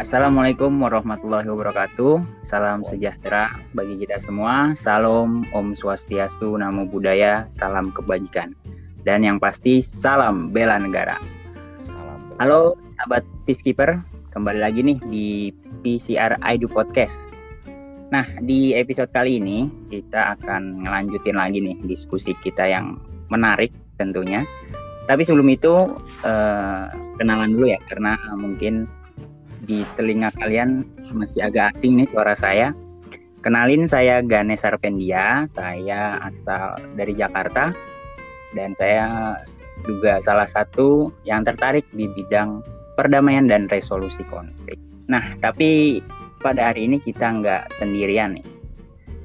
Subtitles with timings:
[0.00, 2.24] Assalamualaikum warahmatullahi wabarakatuh.
[2.40, 4.72] Salam sejahtera bagi kita semua.
[4.72, 8.56] Salam Om Swastiastu, Namo Buddhaya, salam kebajikan.
[9.04, 11.20] Dan yang pasti salam bela negara.
[11.84, 12.16] Salam.
[12.40, 14.00] Halo sahabat Peacekeeper,
[14.32, 15.26] kembali lagi nih di
[15.84, 17.20] PCR IDU Podcast.
[18.08, 22.96] Nah, di episode kali ini kita akan ngelanjutin lagi nih diskusi kita yang
[23.28, 23.68] menarik
[24.00, 24.48] tentunya.
[25.04, 25.92] Tapi sebelum itu
[26.24, 26.88] eh,
[27.20, 28.88] kenalan dulu ya karena mungkin
[29.64, 32.68] di telinga kalian masih agak asing nih suara saya.
[33.40, 37.72] Kenalin saya Ganes Arpendia, saya asal dari Jakarta
[38.52, 39.36] dan saya
[39.88, 42.60] juga salah satu yang tertarik di bidang
[43.00, 44.76] perdamaian dan resolusi konflik.
[45.08, 46.00] Nah, tapi
[46.44, 48.46] pada hari ini kita nggak sendirian nih.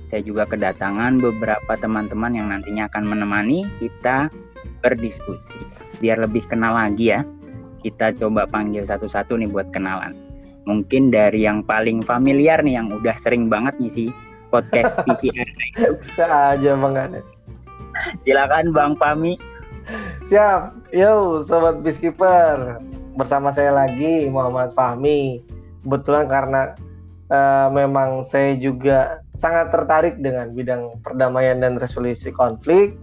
[0.08, 4.32] Saya juga kedatangan beberapa teman-teman yang nantinya akan menemani kita
[4.80, 5.60] berdiskusi.
[6.00, 7.28] Biar lebih kenal lagi ya,
[7.84, 10.25] kita coba panggil satu-satu nih buat kenalan
[10.66, 14.10] mungkin dari yang paling familiar nih yang udah sering banget ngisi
[14.50, 15.48] podcast PCR.
[16.02, 17.22] Bisa aja Bang Ane.
[18.20, 19.38] Silakan Bang Pami.
[20.28, 20.92] Siap.
[20.92, 22.82] Yo sobat Peacekeeper.
[23.16, 25.40] Bersama saya lagi Muhammad Fahmi.
[25.86, 26.62] Kebetulan karena
[27.30, 32.98] uh, memang saya juga sangat tertarik dengan bidang perdamaian dan resolusi konflik.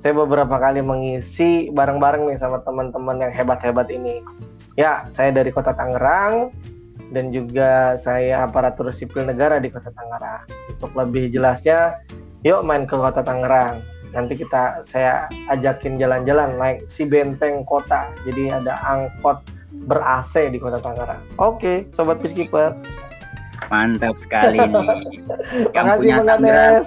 [0.00, 4.20] Saya beberapa kali mengisi bareng-bareng nih sama teman-teman yang hebat-hebat ini.
[4.74, 6.50] Ya, saya dari Kota Tangerang,
[7.14, 10.50] dan juga saya aparatur sipil negara di Kota Tangerang.
[10.74, 12.02] Untuk lebih jelasnya,
[12.42, 13.78] yuk main ke Kota Tangerang.
[14.10, 18.10] Nanti kita saya ajakin jalan-jalan naik si benteng kota.
[18.26, 19.46] Jadi ada angkot
[19.86, 21.22] ber AC di Kota Tangerang.
[21.38, 22.74] Oke, sobat peacekeeper.
[23.70, 24.86] Mantap sekali nih.
[25.74, 26.82] Yang Makasih punya Tangerang.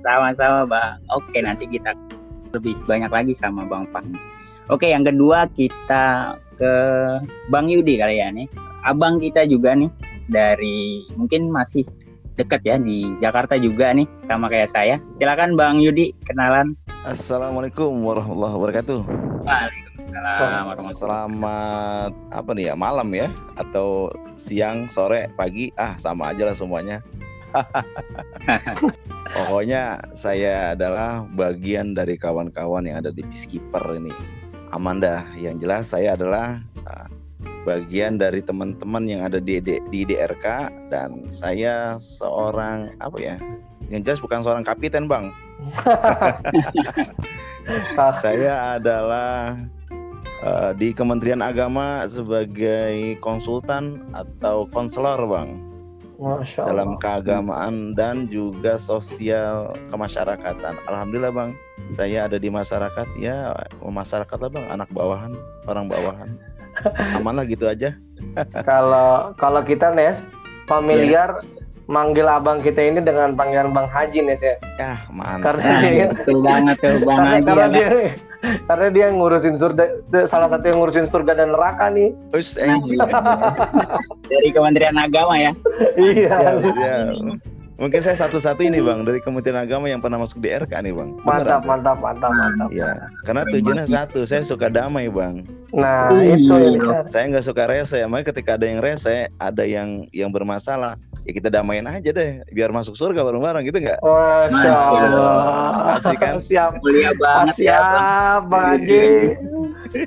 [0.00, 0.96] Sama-sama, Bang.
[1.12, 1.92] Oke, nanti kita
[2.54, 4.14] lebih banyak lagi sama Bang Fahmi.
[4.70, 6.72] Oke, yang kedua kita ke
[7.50, 9.92] Bang Yudi kali ya nih abang kita juga nih
[10.30, 11.84] dari mungkin masih
[12.38, 14.96] dekat ya di Jakarta juga nih sama kayak saya.
[15.20, 16.72] Silakan Bang Yudi kenalan.
[17.04, 19.00] Assalamualaikum warahmatullahi wabarakatuh.
[19.44, 24.08] Waalaikumsalam warahmatullahi Selamat apa nih ya malam ya atau
[24.40, 27.04] siang sore pagi ah sama aja lah semuanya.
[29.36, 34.14] Pokoknya saya adalah bagian dari kawan-kawan yang ada di Peacekeeper ini.
[34.70, 37.10] Amanda, yang jelas saya adalah uh,
[37.64, 43.36] bagian dari teman-teman yang ada di, di di DRK dan saya seorang apa ya
[43.90, 45.34] yang jelas bukan seorang kapiten bang.
[48.24, 49.60] Saya adalah
[50.46, 55.50] uh, di Kementerian Agama sebagai konsultan atau konselor bang.
[56.52, 60.76] Dalam keagamaan dan juga sosial kemasyarakatan.
[60.84, 61.50] Alhamdulillah bang,
[61.96, 65.32] saya ada di masyarakat ya masyarakat lah bang, anak bawahan,
[65.64, 66.36] orang bawahan
[67.18, 67.96] aman lah gitu aja.
[68.64, 70.20] Kalau kalau kita Nes
[70.68, 71.88] familiar yeah.
[71.90, 74.56] manggil abang kita ini dengan panggilan Bang Haji Nes ya.
[74.78, 77.88] Ya mantap karena dia betul banget tuh Bang karena, Haji karena ya, dia
[78.64, 79.84] karena dia ngurusin surga
[80.24, 82.16] salah satu yang ngurusin surga dan neraka nih.
[82.32, 82.72] Ush, eh.
[84.32, 85.52] dari Kementerian Agama ya.
[86.00, 86.36] Iya.
[86.80, 87.34] Ya, ya.
[87.80, 91.16] Mungkin saya satu-satu ini bang dari Kementerian Agama yang pernah masuk di RK nih bang.
[91.24, 92.68] Mantap, mantap, mantap, mantap.
[92.68, 95.48] Ya, karena tujuannya satu, saya suka damai bang.
[95.72, 97.08] Nah uh, itu ya.
[97.08, 101.48] Saya nggak suka rese, makanya ketika ada yang rese, ada yang yang bermasalah, ya kita
[101.48, 104.00] damain aja deh, biar masuk surga bareng-bareng gitu nggak?
[104.04, 105.96] Masya Allah.
[106.20, 106.36] Kan?
[106.36, 108.76] Siap, mulia banget ya, Siap, Bang.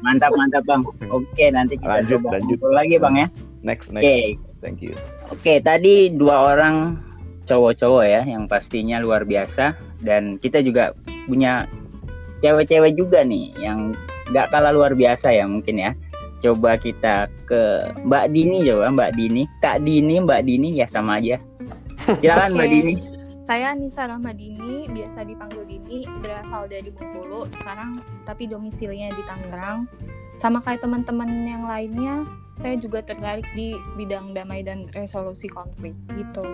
[0.06, 0.82] Mantap, mantap bang.
[1.10, 3.28] Oke, nanti kita lanjut, coba lanjut lagi bang ya.
[3.66, 4.06] Next, next.
[4.06, 4.38] Oke.
[4.62, 4.94] Thank you.
[5.34, 7.02] Oke, tadi dua orang
[7.46, 9.76] cowok-cowok ya yang pastinya luar biasa.
[10.04, 10.92] Dan kita juga
[11.28, 11.68] punya
[12.44, 13.96] cewek-cewek juga nih yang
[14.32, 15.92] nggak kalah luar biasa ya mungkin ya.
[16.44, 19.44] Coba kita ke Mbak Dini coba Mbak Dini.
[19.64, 21.40] Kak Dini Mbak Dini ya sama aja.
[22.20, 22.94] Silakan Mbak Dini.
[23.44, 26.04] Saya Nisa Rahmadini biasa dipanggil Dini.
[26.20, 29.88] Berasal dari Bengkulu sekarang tapi domisilinya di Tangerang.
[30.36, 36.46] Sama kayak teman-teman yang lainnya saya juga tertarik di bidang damai dan resolusi konflik gitu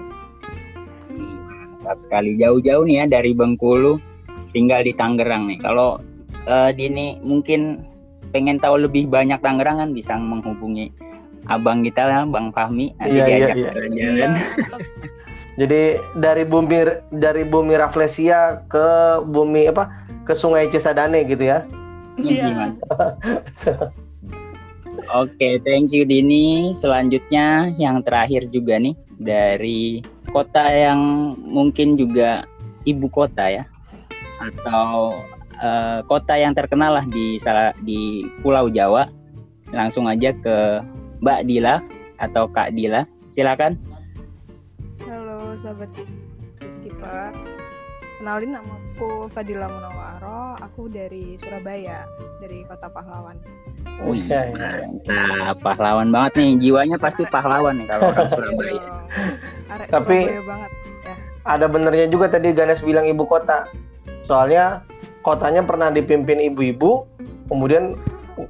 [1.79, 2.35] mantap sekali.
[2.35, 3.95] Jauh-jauh nih ya dari Bengkulu
[4.51, 5.63] tinggal di Tangerang nih.
[5.63, 6.03] Kalau
[6.45, 7.79] uh, Dini mungkin
[8.35, 10.91] pengen tahu lebih banyak Tangerang kan bisa menghubungi
[11.47, 12.91] abang kita lah Bang Fahmi.
[12.99, 14.07] Nanti iya, diajak iya, iya.
[14.11, 14.31] jalan
[15.59, 15.81] jadi
[16.15, 16.77] dari bumi
[17.11, 18.87] dari bumi Rafflesia ke
[19.27, 19.91] bumi apa
[20.27, 21.63] ke Sungai Cisadane gitu ya?
[22.19, 22.75] Iya.
[25.09, 26.77] Oke, okay, thank you Dini.
[26.77, 30.99] Selanjutnya yang terakhir juga nih dari kota yang
[31.41, 32.45] mungkin juga
[32.85, 33.63] ibu kota ya
[34.39, 35.19] atau
[35.59, 39.09] uh, kota yang terkenal lah di salah di Pulau Jawa
[39.73, 40.81] langsung aja ke
[41.19, 41.83] Mbak Dila
[42.17, 43.05] atau Kak Dila.
[43.29, 43.77] Silakan.
[45.05, 45.91] Halo sahabat
[46.57, 47.35] Skipper.
[48.19, 52.03] Kenalin nama aku Fadila Munawaro, aku dari Surabaya,
[52.43, 53.39] dari kota pahlawan.
[54.03, 54.51] Oh iya,
[55.07, 58.83] nah pahlawan banget nih, jiwanya pasti pahlawan nih kalau orang Surabaya.
[59.69, 60.71] Tapi Surabaya banget.
[61.05, 61.15] Ya.
[61.45, 63.69] Ada benernya juga tadi Ganes bilang ibu kota.
[64.25, 64.85] Soalnya
[65.21, 67.05] kotanya pernah dipimpin ibu-ibu,
[67.49, 67.97] kemudian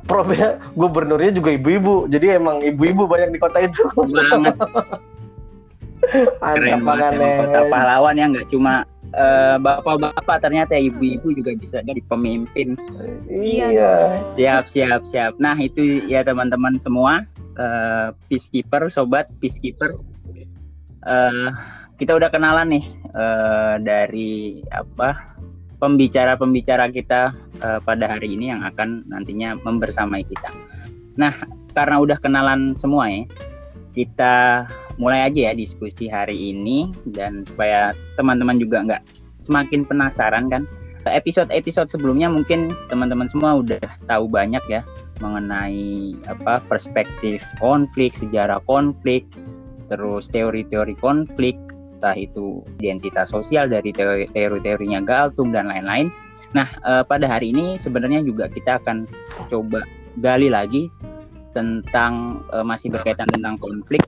[0.06, 0.36] probe
[0.80, 2.08] gubernurnya juga ibu-ibu.
[2.12, 3.84] Jadi emang ibu-ibu banyak di kota itu.
[3.96, 4.56] Banget.
[6.40, 7.12] Keren banget
[7.44, 12.80] kota pahlawan yang nggak cuma eh, bapak-bapak ternyata ibu-ibu juga bisa jadi pemimpin.
[13.28, 14.24] Iya.
[14.36, 15.36] Siap siap siap.
[15.38, 17.28] Nah itu ya teman-teman semua
[17.60, 19.92] uh, peacekeeper sobat peacekeeper.
[21.04, 21.52] Uh,
[22.00, 22.86] kita udah kenalan nih
[23.16, 25.36] uh, dari apa
[25.80, 30.50] pembicara-pembicara kita uh, pada hari ini yang akan nantinya membersamai kita.
[31.20, 31.36] Nah
[31.76, 33.24] karena udah kenalan semua ya
[33.96, 34.68] kita
[35.00, 39.04] mulai aja ya diskusi hari ini dan supaya teman-teman juga nggak
[39.40, 40.68] semakin penasaran kan
[41.08, 44.86] episode-episode sebelumnya mungkin teman-teman semua udah tahu banyak ya
[45.24, 49.26] mengenai apa perspektif konflik sejarah konflik
[49.90, 51.58] terus teori-teori konflik
[52.00, 53.92] entah itu identitas sosial dari
[54.32, 56.08] teori-teorinya Galtung dan lain-lain.
[56.56, 59.04] Nah, eh, pada hari ini sebenarnya juga kita akan
[59.52, 59.84] coba
[60.24, 60.88] gali lagi
[61.54, 64.02] tentang uh, masih berkaitan tentang konflik.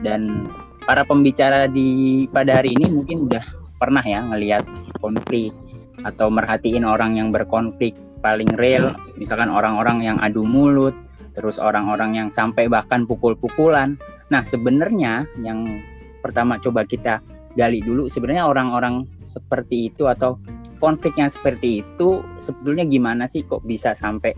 [0.00, 0.48] Dan
[0.84, 3.44] para pembicara di pada hari ini mungkin udah
[3.78, 4.64] pernah ya ngelihat
[4.98, 5.54] konflik
[6.02, 7.94] atau merhatiin orang yang berkonflik
[8.24, 8.96] paling real.
[9.16, 10.92] Misalkan orang-orang yang adu mulut
[11.30, 13.94] terus orang-orang yang sampai bahkan pukul-pukulan
[14.30, 15.82] nah sebenarnya yang
[16.22, 17.18] pertama coba kita
[17.58, 20.38] gali dulu sebenarnya orang-orang seperti itu atau
[20.78, 24.32] konflik yang seperti itu sebetulnya gimana sih kok bisa sampai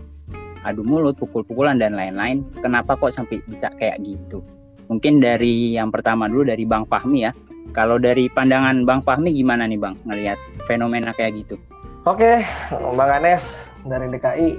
[0.63, 2.41] adu mulut, pukul-pukulan dan lain-lain.
[2.63, 4.39] Kenapa kok sampai bisa kayak gitu?
[4.87, 7.31] Mungkin dari yang pertama dulu dari Bang Fahmi ya.
[7.71, 11.55] Kalau dari pandangan Bang Fahmi gimana nih Bang ngelihat fenomena kayak gitu?
[12.03, 14.49] Oke, Bang Anes dari DKI.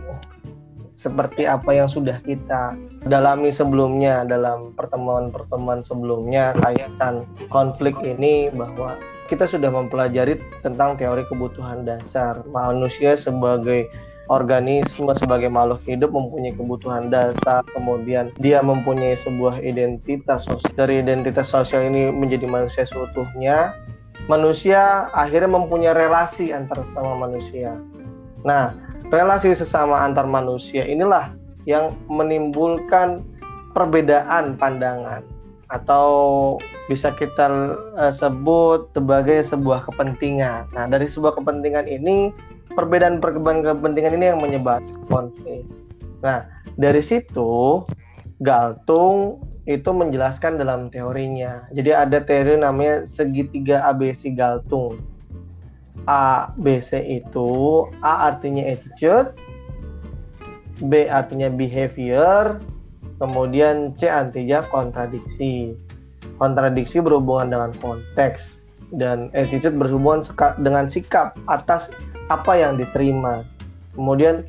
[0.95, 8.95] Seperti apa yang sudah kita dalami sebelumnya dalam pertemuan-pertemuan sebelumnya kaitan konflik ini bahwa
[9.27, 13.91] kita sudah mempelajari tentang teori kebutuhan dasar manusia sebagai
[14.29, 20.73] organisme sebagai makhluk hidup mempunyai kebutuhan dasar, kemudian dia mempunyai sebuah identitas sosial.
[20.73, 23.77] Dari identitas sosial ini menjadi manusia seutuhnya,
[24.25, 27.77] manusia akhirnya mempunyai relasi antar sesama manusia.
[28.45, 28.73] Nah,
[29.13, 31.33] relasi sesama antar manusia inilah
[31.65, 33.25] yang menimbulkan
[33.73, 35.25] perbedaan pandangan
[35.73, 36.07] atau
[36.87, 40.71] bisa kita uh, sebut sebagai sebuah kepentingan.
[40.77, 42.31] Nah, dari sebuah kepentingan ini
[42.77, 45.65] perbedaan-perbedaan kepentingan ini yang menyebabkan konflik.
[46.21, 46.47] Nah,
[46.77, 47.83] dari situ
[48.39, 51.65] Galtung itu menjelaskan dalam teorinya.
[51.73, 55.01] Jadi ada teori namanya segitiga ABC Galtung.
[56.05, 59.33] A, B, C itu A artinya attitude,
[60.85, 62.61] B artinya behavior,
[63.17, 65.77] kemudian C artinya kontradiksi.
[66.35, 70.25] Kontradiksi berhubungan dengan konteks dan attitude berhubungan
[70.59, 71.93] dengan sikap atas
[72.27, 73.45] apa yang diterima.
[73.95, 74.43] Kemudian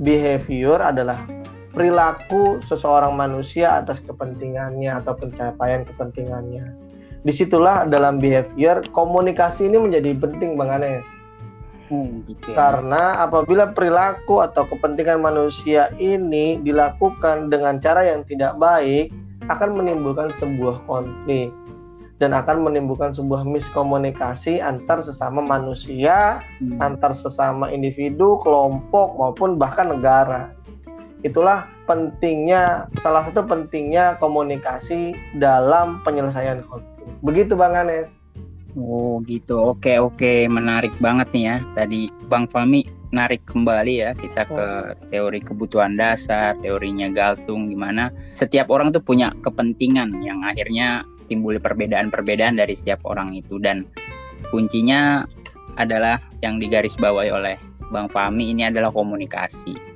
[0.00, 1.22] behavior adalah
[1.70, 6.79] perilaku seseorang manusia atas kepentingannya atau pencapaian kepentingannya.
[7.20, 11.04] Di situlah dalam behavior komunikasi ini menjadi penting Bang Anes.
[11.90, 12.56] Hmm, gitu ya.
[12.56, 19.10] Karena apabila perilaku atau kepentingan manusia ini dilakukan dengan cara yang tidak baik
[19.50, 21.50] akan menimbulkan sebuah konflik
[22.22, 26.78] dan akan menimbulkan sebuah miskomunikasi antar sesama manusia, hmm.
[26.78, 30.52] antar sesama individu, kelompok maupun bahkan negara.
[31.20, 36.88] Itulah pentingnya salah satu pentingnya komunikasi dalam penyelesaian konflik.
[37.20, 38.08] Begitu Bang Anes.
[38.78, 41.56] Oh gitu, oke oke, menarik banget nih ya.
[41.74, 44.94] Tadi Bang Fami narik kembali ya kita ke oh.
[45.10, 48.14] teori kebutuhan dasar, teorinya Galtung gimana.
[48.38, 53.82] Setiap orang tuh punya kepentingan yang akhirnya timbul perbedaan-perbedaan dari setiap orang itu dan
[54.54, 55.26] kuncinya
[55.74, 57.56] adalah yang digarisbawahi oleh
[57.90, 59.89] Bang Fahmi ini adalah komunikasi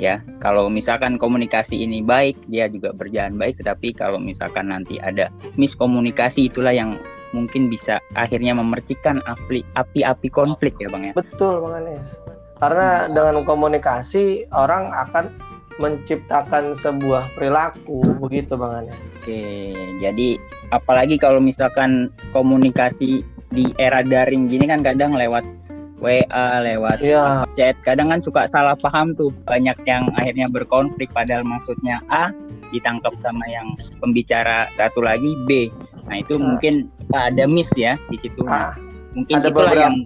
[0.00, 0.24] ya.
[0.40, 5.28] Kalau misalkan komunikasi ini baik dia juga berjalan baik tetapi kalau misalkan nanti ada
[5.60, 6.96] miskomunikasi itulah yang
[7.36, 9.22] mungkin bisa akhirnya memercikan
[9.76, 11.14] api-api konflik ya bang ya.
[11.14, 12.08] Betul bang Anes
[12.60, 15.32] karena dengan komunikasi orang akan
[15.80, 18.94] menciptakan sebuah perilaku begitu bang Ane.
[19.20, 20.36] Oke, jadi
[20.68, 25.42] apalagi kalau misalkan komunikasi di era daring gini kan kadang lewat
[26.00, 27.44] WA, lewat yeah.
[27.52, 27.76] chat.
[27.84, 29.30] Kadang kan suka salah paham tuh.
[29.44, 32.32] Banyak yang akhirnya berkonflik padahal maksudnya A
[32.72, 35.68] ditangkap sama yang pembicara satu lagi B.
[36.08, 36.56] Nah, itu nah.
[36.56, 38.42] mungkin ada miss ya di situ.
[38.42, 38.74] Nah,
[39.14, 39.76] mungkin ada beberapa.
[39.76, 39.96] yang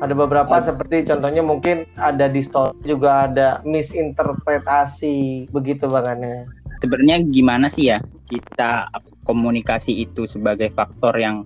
[0.00, 0.64] ada beberapa oh.
[0.64, 6.48] seperti contohnya mungkin ada distorsi juga ada misinterpretasi begitu bangannya.
[6.80, 8.00] Sebenarnya gimana sih ya
[8.32, 8.88] kita
[9.28, 11.44] komunikasi itu sebagai faktor yang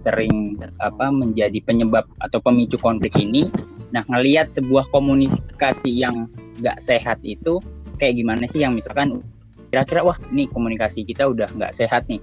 [0.00, 3.46] sering apa menjadi penyebab atau pemicu konflik ini.
[3.92, 6.26] Nah, ngelihat sebuah komunikasi yang
[6.58, 7.60] nggak sehat itu
[8.00, 9.20] kayak gimana sih yang misalkan
[9.72, 12.20] kira-kira wah nih komunikasi kita udah nggak sehat nih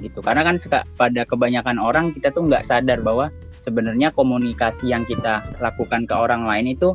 [0.00, 0.20] gitu.
[0.20, 0.60] Karena kan
[0.96, 6.46] pada kebanyakan orang kita tuh nggak sadar bahwa sebenarnya komunikasi yang kita lakukan ke orang
[6.46, 6.94] lain itu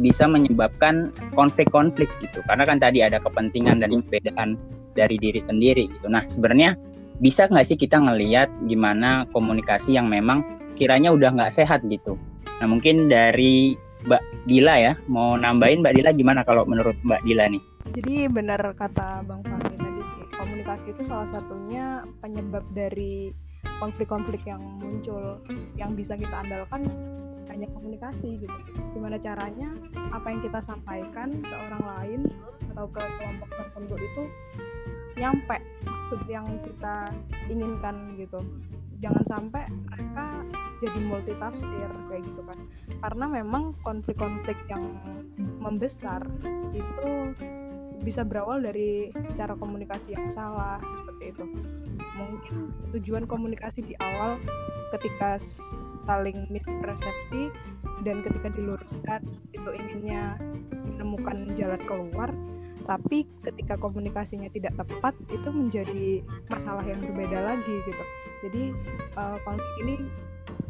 [0.00, 2.40] bisa menyebabkan konflik-konflik gitu.
[2.46, 4.56] Karena kan tadi ada kepentingan dan perbedaan
[4.96, 6.08] dari diri sendiri gitu.
[6.08, 6.76] Nah, sebenarnya
[7.18, 10.44] bisa nggak sih kita ngelihat gimana komunikasi yang memang
[10.76, 12.20] kiranya udah nggak sehat gitu.
[12.60, 17.48] Nah mungkin dari Mbak Dila ya, mau nambahin Mbak Dila gimana kalau menurut Mbak Dila
[17.48, 17.62] nih?
[17.96, 20.02] Jadi benar kata Bang Fahmi tadi,
[20.36, 23.32] komunikasi itu salah satunya penyebab dari
[23.80, 25.40] konflik-konflik yang muncul
[25.74, 26.86] yang bisa kita andalkan
[27.48, 28.58] hanya komunikasi gitu.
[28.92, 29.72] Gimana caranya
[30.12, 32.20] apa yang kita sampaikan ke orang lain
[32.76, 34.22] atau ke kelompok tertentu itu
[35.16, 37.08] nyampe maksud yang kita
[37.48, 38.40] inginkan gitu.
[39.00, 40.44] Jangan sampai mereka
[40.80, 42.58] jadi multi tafsir kayak gitu kan.
[43.00, 44.96] Karena memang konflik-konflik yang
[45.60, 46.24] membesar
[46.72, 47.32] itu
[48.06, 51.44] bisa berawal dari cara komunikasi yang salah seperti itu.
[52.16, 52.54] Mungkin
[52.94, 54.38] tujuan komunikasi di awal
[54.94, 55.42] ketika
[56.06, 57.50] saling mispersepsi
[58.06, 60.38] dan ketika diluruskan itu inginnya
[60.86, 62.30] menemukan jalan keluar
[62.86, 68.04] tapi ketika komunikasinya tidak tepat itu menjadi masalah yang berbeda lagi gitu.
[68.46, 68.62] Jadi
[69.18, 69.94] uh, konflik ini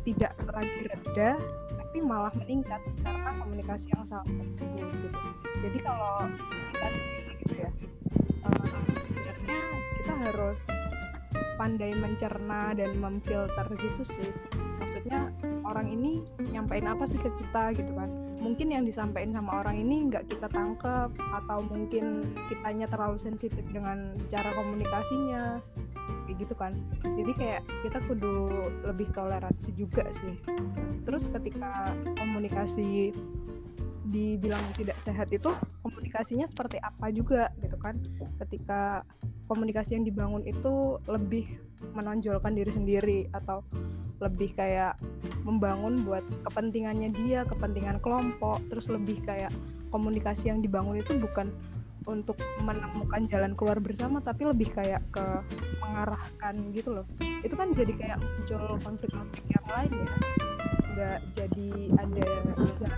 [0.09, 1.37] tidak lagi reda
[1.77, 5.09] tapi malah meningkat karena komunikasi yang salah gitu.
[5.61, 6.25] Jadi kalau
[6.73, 7.71] kita sendiri gitu ya
[8.49, 8.81] uh,
[10.01, 10.59] kita harus
[11.61, 14.31] pandai mencerna dan memfilter gitu sih
[15.07, 15.31] maksudnya
[15.63, 16.19] orang ini
[16.51, 18.11] nyampein apa sih ke kita gitu kan.
[18.43, 24.19] Mungkin yang disampaikan sama orang ini nggak kita tangkep atau mungkin kitanya terlalu sensitif dengan
[24.27, 25.63] cara komunikasinya.
[26.27, 26.75] Kayak gitu kan.
[27.07, 28.51] Jadi kayak kita kudu
[28.83, 30.35] lebih toleransi juga sih.
[31.07, 33.15] Terus ketika komunikasi
[34.07, 35.51] dibilang tidak sehat itu
[35.83, 37.99] komunikasinya seperti apa juga gitu kan.
[38.43, 39.03] Ketika
[39.51, 41.59] komunikasi yang dibangun itu lebih
[41.95, 43.63] menonjolkan diri sendiri atau
[44.17, 44.97] lebih kayak
[45.45, 49.53] membangun buat kepentingannya dia, kepentingan kelompok, terus lebih kayak
[49.93, 51.53] komunikasi yang dibangun itu bukan
[52.07, 55.27] untuk menemukan jalan keluar bersama tapi lebih kayak ke
[55.83, 57.07] mengarahkan gitu loh.
[57.43, 60.09] Itu kan jadi kayak muncul konflik-konflik yang lain ya
[60.97, 61.69] nggak jadi
[62.01, 62.25] ada
[62.57, 62.93] keluar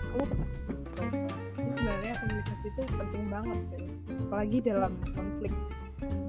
[0.95, 1.19] jadi
[1.51, 3.85] sebenarnya komunikasi itu penting banget gitu.
[4.31, 5.53] apalagi dalam konflik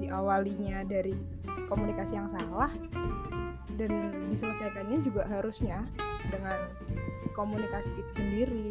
[0.03, 1.15] diawalinya dari
[1.71, 2.71] komunikasi yang salah
[3.79, 5.87] dan diselesaikannya juga harusnya
[6.27, 6.59] dengan
[7.31, 8.67] komunikasi itu sendiri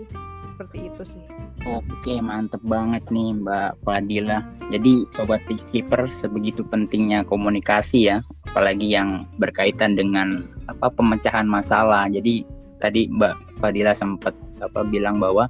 [0.61, 1.25] seperti itu sih.
[1.65, 4.45] Oke, mantep banget nih Mbak Fadila.
[4.69, 8.21] Jadi sobat keeper sebegitu pentingnya komunikasi ya,
[8.53, 12.13] apalagi yang berkaitan dengan apa pemecahan masalah.
[12.13, 12.45] Jadi
[12.81, 15.49] tadi Mbak Fadila sempat apa bilang bahwa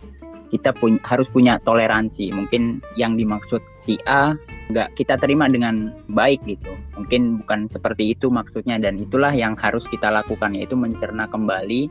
[0.50, 2.34] kita punya harus punya toleransi.
[2.34, 4.34] Mungkin yang dimaksud si A
[4.70, 6.74] nggak kita terima dengan baik gitu.
[6.98, 11.90] Mungkin bukan seperti itu maksudnya dan itulah yang harus kita lakukan yaitu mencerna kembali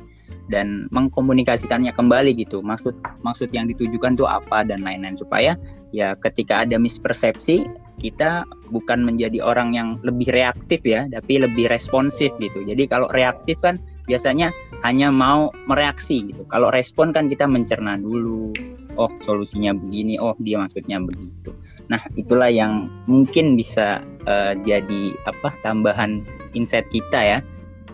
[0.51, 2.59] dan mengkomunikasikannya kembali gitu.
[2.59, 5.55] Maksud maksud yang ditujukan tuh apa dan lain-lain supaya
[5.95, 7.65] ya ketika ada mispersepsi
[7.99, 12.63] kita bukan menjadi orang yang lebih reaktif ya, tapi lebih responsif gitu.
[12.63, 13.75] Jadi kalau reaktif kan
[14.07, 16.43] biasanya hanya mau mereaksi gitu.
[16.47, 18.53] Kalau respon kan kita mencerna dulu.
[18.99, 20.19] Oh, solusinya begini.
[20.19, 21.55] Oh, dia maksudnya begitu.
[21.87, 26.21] Nah, itulah yang mungkin bisa uh, jadi apa tambahan
[26.53, 27.39] insight kita ya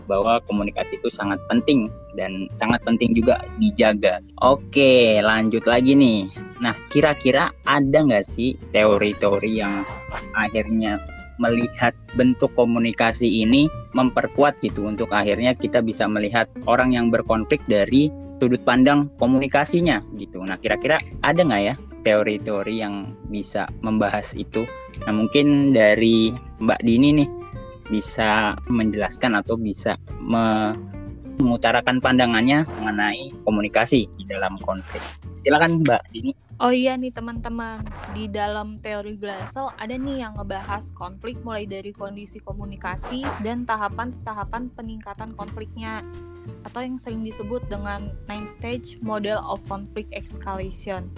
[0.06, 4.22] bahwa komunikasi itu sangat penting dan sangat penting juga dijaga.
[4.42, 6.30] Oke, lanjut lagi nih.
[6.62, 9.82] Nah, kira-kira ada nggak sih teori-teori yang
[10.38, 11.02] akhirnya
[11.38, 18.08] melihat bentuk komunikasi ini memperkuat gitu untuk akhirnya kita bisa melihat orang yang berkonflik dari
[18.40, 20.44] sudut pandang komunikasinya gitu.
[20.44, 24.64] Nah kira-kira ada nggak ya teori-teori yang bisa membahas itu?
[25.04, 26.32] Nah mungkin dari
[26.64, 27.30] Mbak Dini nih
[27.92, 30.74] bisa menjelaskan atau bisa me
[31.40, 35.02] mengutarakan pandangannya mengenai komunikasi di dalam konflik.
[35.46, 36.32] Silakan Mbak Dini.
[36.56, 37.84] Oh iya nih teman-teman,
[38.16, 44.72] di dalam teori Glassell ada nih yang ngebahas konflik mulai dari kondisi komunikasi dan tahapan-tahapan
[44.72, 46.00] peningkatan konfliknya
[46.64, 51.12] atau yang sering disebut dengan nine stage model of conflict escalation.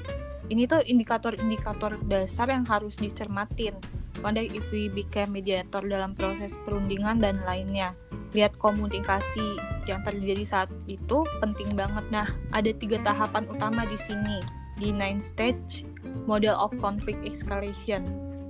[0.49, 3.77] Ini tuh indikator-indikator dasar yang harus dicermatin.
[4.17, 7.93] Pada if we became mediator dalam proses perundingan dan lainnya.
[8.35, 12.03] Lihat komunikasi yang terjadi saat itu penting banget.
[12.11, 14.43] Nah, ada tiga tahapan utama di sini
[14.77, 15.87] di nine stage
[16.27, 18.05] model of conflict escalation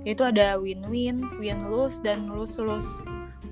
[0.06, 2.88] yaitu ada win-win, win-lose, dan lose-lose.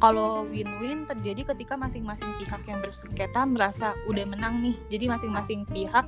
[0.01, 6.05] Kalau win-win terjadi ketika masing-masing pihak yang bersengketa merasa udah menang nih, jadi masing-masing pihak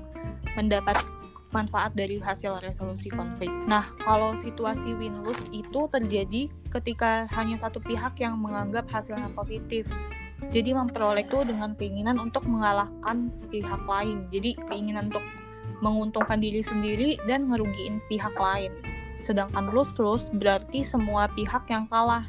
[0.56, 0.96] mendapat
[1.50, 3.48] manfaat dari hasil resolusi konflik.
[3.64, 9.88] Nah, kalau situasi win-lose itu terjadi ketika hanya satu pihak yang menganggap hasilnya positif.
[10.54, 14.30] Jadi memperoleh itu dengan keinginan untuk mengalahkan pihak lain.
[14.30, 15.24] Jadi keinginan untuk
[15.82, 18.70] menguntungkan diri sendiri dan ngerugiin pihak lain.
[19.26, 22.24] Sedangkan lose-lose berarti semua pihak yang kalah.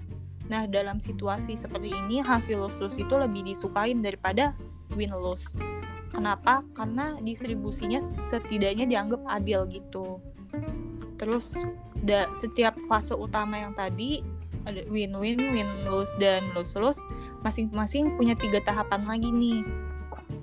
[0.50, 4.58] Nah, dalam situasi seperti ini, hasil lose-lose itu lebih disukain daripada
[4.98, 5.54] win-lose.
[6.10, 6.66] Kenapa?
[6.74, 10.18] Karena distribusinya setidaknya dianggap adil gitu.
[11.22, 11.54] Terus,
[12.02, 14.26] da, setiap fase utama yang tadi,
[14.66, 17.02] ada win-win, win-lose, dan lose-lose,
[17.46, 19.64] masing-masing punya tiga tahapan lagi nih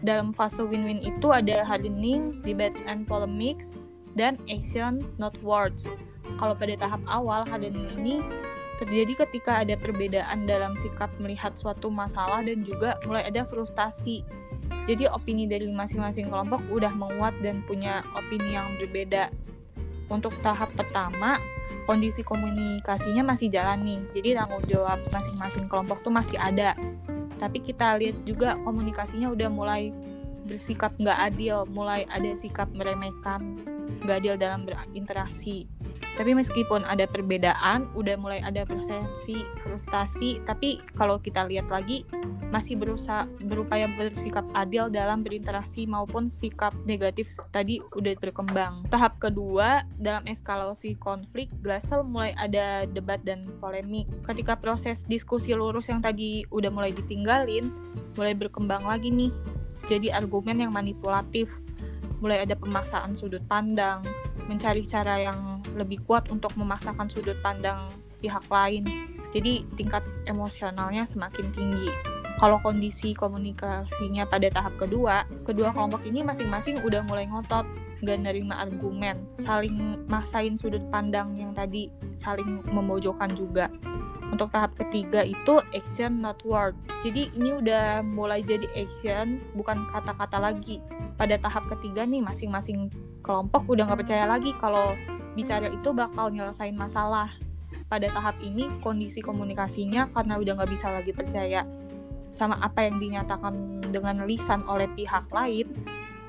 [0.04, 3.74] dalam fase win-win itu ada hardening, debates and polemics,
[4.14, 5.90] dan action not words.
[6.36, 8.22] Kalau pada tahap awal hardening ini
[8.76, 14.20] terjadi ketika ada perbedaan dalam sikap melihat suatu masalah dan juga mulai ada frustasi.
[14.86, 19.30] Jadi opini dari masing-masing kelompok udah menguat dan punya opini yang berbeda.
[20.06, 21.42] Untuk tahap pertama,
[21.90, 24.00] kondisi komunikasinya masih jalan nih.
[24.14, 26.78] Jadi tanggung jawab masing-masing kelompok tuh masih ada
[27.36, 29.92] tapi kita lihat juga komunikasinya udah mulai
[30.46, 33.60] bersikap nggak adil, mulai ada sikap meremehkan,
[34.06, 35.68] nggak adil dalam berinteraksi.
[36.16, 42.08] Tapi meskipun ada perbedaan, udah mulai ada persepsi, frustasi, tapi kalau kita lihat lagi
[42.48, 48.88] masih berusaha berupaya bersikap adil dalam berinteraksi maupun sikap negatif tadi udah berkembang.
[48.88, 54.08] Tahap kedua dalam eskalasi konflik, Glassel mulai ada debat dan polemik.
[54.24, 57.68] Ketika proses diskusi lurus yang tadi udah mulai ditinggalin,
[58.16, 59.34] mulai berkembang lagi nih.
[59.86, 61.52] Jadi argumen yang manipulatif,
[62.18, 64.02] mulai ada pemaksaan sudut pandang,
[64.46, 68.86] mencari cara yang lebih kuat untuk memaksakan sudut pandang pihak lain.
[69.34, 71.92] Jadi tingkat emosionalnya semakin tinggi.
[72.36, 77.64] Kalau kondisi komunikasinya pada tahap kedua, kedua kelompok ini masing-masing udah mulai ngotot,
[78.04, 83.72] gak nerima argumen, saling maksain sudut pandang yang tadi, saling memojokkan juga.
[84.26, 86.74] Untuk tahap ketiga itu action not word.
[87.06, 90.82] Jadi ini udah mulai jadi action, bukan kata-kata lagi.
[91.14, 92.90] Pada tahap ketiga nih masing-masing
[93.22, 94.98] kelompok udah nggak percaya lagi kalau
[95.38, 97.30] bicara itu bakal nyelesain masalah.
[97.86, 101.62] Pada tahap ini kondisi komunikasinya karena udah nggak bisa lagi percaya
[102.34, 105.70] sama apa yang dinyatakan dengan lisan oleh pihak lain,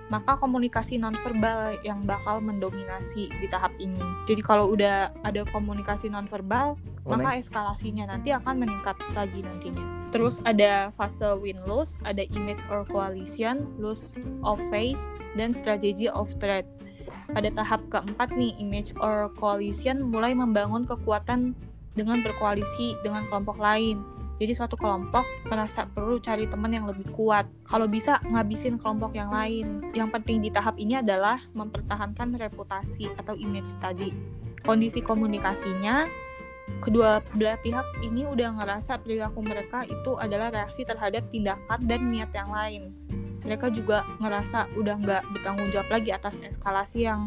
[0.07, 3.99] maka komunikasi nonverbal yang bakal mendominasi di tahap ini.
[4.23, 9.83] Jadi kalau udah ada komunikasi nonverbal, oh, maka eskalasinya nanti akan meningkat lagi nantinya.
[10.15, 14.15] Terus ada fase win-lose, ada image or coalition, lose
[14.47, 15.03] of face,
[15.35, 16.63] dan strategy of threat.
[17.27, 21.51] Pada tahap keempat nih, image or coalition mulai membangun kekuatan
[21.91, 23.99] dengan berkoalisi dengan kelompok lain
[24.37, 27.49] jadi suatu kelompok merasa perlu cari teman yang lebih kuat.
[27.65, 29.89] Kalau bisa ngabisin kelompok yang lain.
[29.97, 34.13] Yang penting di tahap ini adalah mempertahankan reputasi atau image tadi.
[34.61, 36.05] Kondisi komunikasinya
[36.83, 42.29] kedua belah pihak ini udah ngerasa perilaku mereka itu adalah reaksi terhadap tindakan dan niat
[42.37, 42.93] yang lain.
[43.41, 47.25] Mereka juga ngerasa udah nggak bertanggung jawab lagi atas eskalasi yang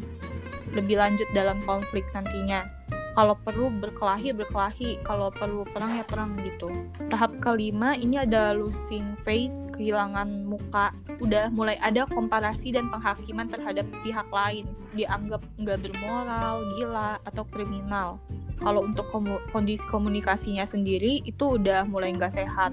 [0.70, 2.62] lebih lanjut dalam konflik nantinya
[3.11, 5.03] kalau perlu berkelahi berkelahi.
[5.03, 6.70] Kalau perlu perang ya perang gitu.
[7.11, 10.94] Tahap kelima ini ada losing face kehilangan muka.
[11.18, 14.70] Udah mulai ada komparasi dan penghakiman terhadap pihak lain.
[14.94, 18.23] Dianggap nggak bermoral gila atau kriminal.
[18.61, 22.70] Kalau untuk komu kondisi komunikasinya sendiri itu udah mulai nggak sehat.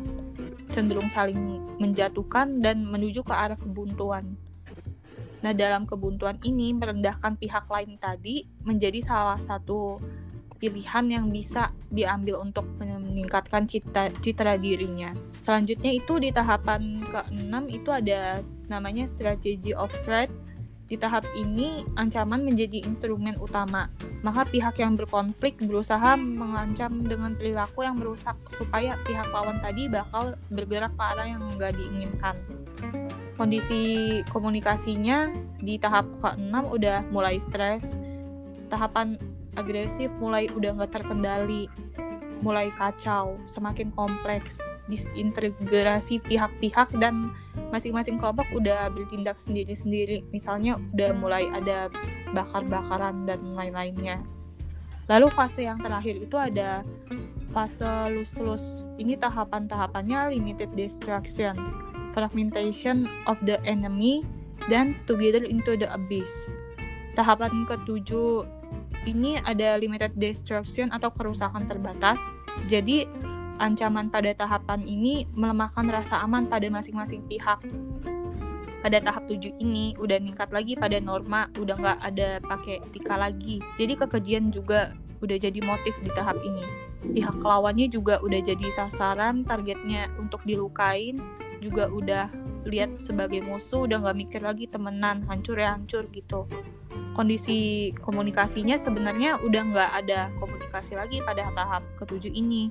[0.69, 4.36] Cenderung saling menjatuhkan dan menuju ke arah kebuntuan.
[5.38, 10.02] Nah, dalam kebuntuan ini merendahkan pihak lain tadi menjadi salah satu
[10.57, 15.13] pilihan yang bisa diambil untuk meningkatkan cita, citra dirinya.
[15.39, 20.27] Selanjutnya itu di tahapan ke-6 itu ada namanya strategy of threat.
[20.87, 23.91] Di tahap ini ancaman menjadi instrumen utama.
[24.23, 30.39] Maka pihak yang berkonflik berusaha mengancam dengan perilaku yang merusak supaya pihak lawan tadi bakal
[30.47, 32.35] bergerak ke arah yang nggak diinginkan.
[33.37, 35.29] kondisi komunikasinya
[35.61, 37.93] di tahap ke-6 udah mulai stres
[38.67, 39.15] tahapan
[39.57, 41.65] agresif mulai udah nggak terkendali
[42.45, 47.33] mulai kacau semakin kompleks disintegrasi pihak-pihak dan
[47.73, 50.21] masing-masing kelompok udah bertindak sendiri-sendiri.
[50.29, 51.89] Misalnya udah mulai ada
[52.37, 54.21] bakar-bakaran dan lain-lainnya.
[55.09, 56.85] Lalu fase yang terakhir itu ada
[57.51, 58.85] fase lus-lus.
[59.01, 61.57] Ini tahapan-tahapannya limited destruction
[62.17, 64.25] fragmentation of the enemy,
[64.65, 66.49] dan together into the abyss.
[67.13, 68.41] Tahapan ketujuh
[69.07, 72.19] ini ada limited destruction atau kerusakan terbatas.
[72.67, 73.07] Jadi
[73.57, 77.63] ancaman pada tahapan ini melemahkan rasa aman pada masing-masing pihak.
[78.83, 83.63] Pada tahap tujuh ini udah meningkat lagi pada norma, udah nggak ada pakai etika lagi.
[83.79, 84.93] Jadi kekejian juga
[85.23, 86.61] udah jadi motif di tahap ini.
[87.01, 91.17] Pihak lawannya juga udah jadi sasaran, targetnya untuk dilukain,
[91.57, 92.29] juga udah
[92.67, 96.45] lihat sebagai musuh udah nggak mikir lagi temenan hancur ya hancur gitu
[97.17, 102.69] kondisi komunikasinya sebenarnya udah nggak ada komunikasi lagi pada tahap ketujuh ini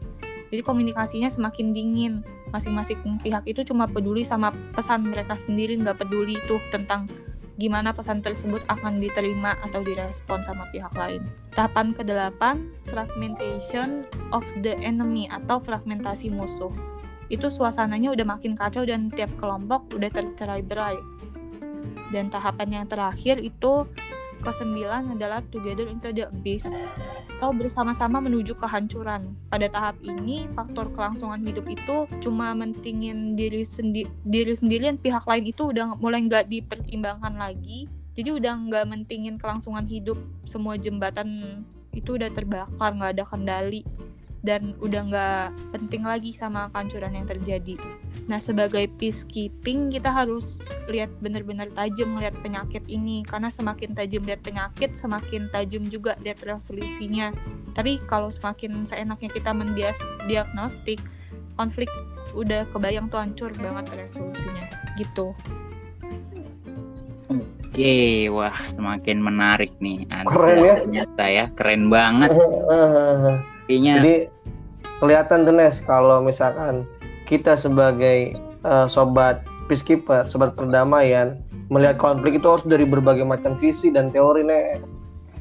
[0.55, 2.23] jadi komunikasinya semakin dingin
[2.55, 7.11] masing-masing pihak itu cuma peduli sama pesan mereka sendiri nggak peduli tuh tentang
[7.57, 11.25] gimana pesan tersebut akan diterima atau direspon sama pihak lain.
[11.57, 12.41] Tahapan ke-8,
[12.85, 16.69] fragmentation of the enemy atau fragmentasi musuh
[17.27, 21.01] itu suasananya udah makin kacau dan tiap kelompok udah tercerai berai.
[22.15, 23.83] Dan tahapan yang terakhir itu
[24.47, 26.71] kesembilan adalah together into the abyss
[27.37, 29.35] atau bersama-sama menuju kehancuran.
[29.51, 35.51] Pada tahap ini, faktor kelangsungan hidup itu cuma mentingin diri, sendi diri sendirian, pihak lain
[35.51, 37.91] itu udah mulai nggak dipertimbangkan lagi.
[38.15, 40.17] Jadi udah nggak mentingin kelangsungan hidup,
[40.49, 41.61] semua jembatan
[41.93, 43.85] itu udah terbakar, nggak ada kendali
[44.47, 47.75] dan udah nggak penting lagi sama kehancuran yang terjadi.
[48.31, 54.47] Nah sebagai peacekeeping kita harus lihat benar-benar tajam melihat penyakit ini karena semakin tajam lihat
[54.47, 57.35] penyakit semakin tajam juga lihat resolusinya.
[57.75, 61.03] Tapi kalau semakin seenaknya kita mendiagnostik
[61.59, 61.91] konflik
[62.39, 64.63] udah kebayang tuh hancur banget resolusinya
[64.95, 65.35] gitu.
[67.27, 70.09] Oke, wah semakin menarik nih.
[70.09, 70.75] Ada keren ya?
[70.81, 72.31] Ternyata ya, keren banget.
[73.67, 74.36] Jadi
[75.01, 76.89] kelihatan tuh Nes kalau misalkan
[77.29, 81.37] kita sebagai uh, sobat peacekeeper, sobat perdamaian
[81.69, 84.81] melihat konflik itu harus dari berbagai macam visi dan teori Nes.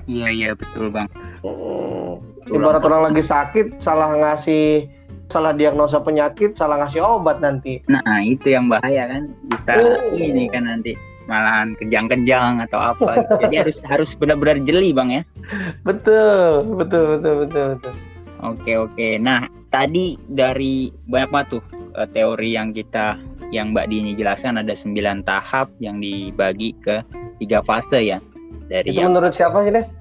[0.06, 1.10] Iya iya betul bang.
[1.41, 4.86] Hmm, ibarat orang lagi sakit salah ngasih
[5.30, 7.82] salah diagnosa penyakit salah ngasih obat nanti.
[7.89, 10.13] Nah itu yang bahaya kan bisa oh.
[10.13, 10.94] ini kan nanti
[11.26, 13.26] malahan kejang-kejang atau apa.
[13.41, 15.24] Jadi harus harus benar-benar jeli bang ya.
[15.88, 17.94] Betul betul betul betul betul.
[18.43, 19.21] Oke oke.
[19.21, 21.63] Nah tadi dari banyak banget tuh
[21.95, 23.19] uh, teori yang kita
[23.54, 27.06] yang Mbak Dini jelaskan ada sembilan tahap yang dibagi ke
[27.39, 28.19] tiga fase ya.
[28.65, 29.93] Dari Itu yang, menurut siapa sih Nes?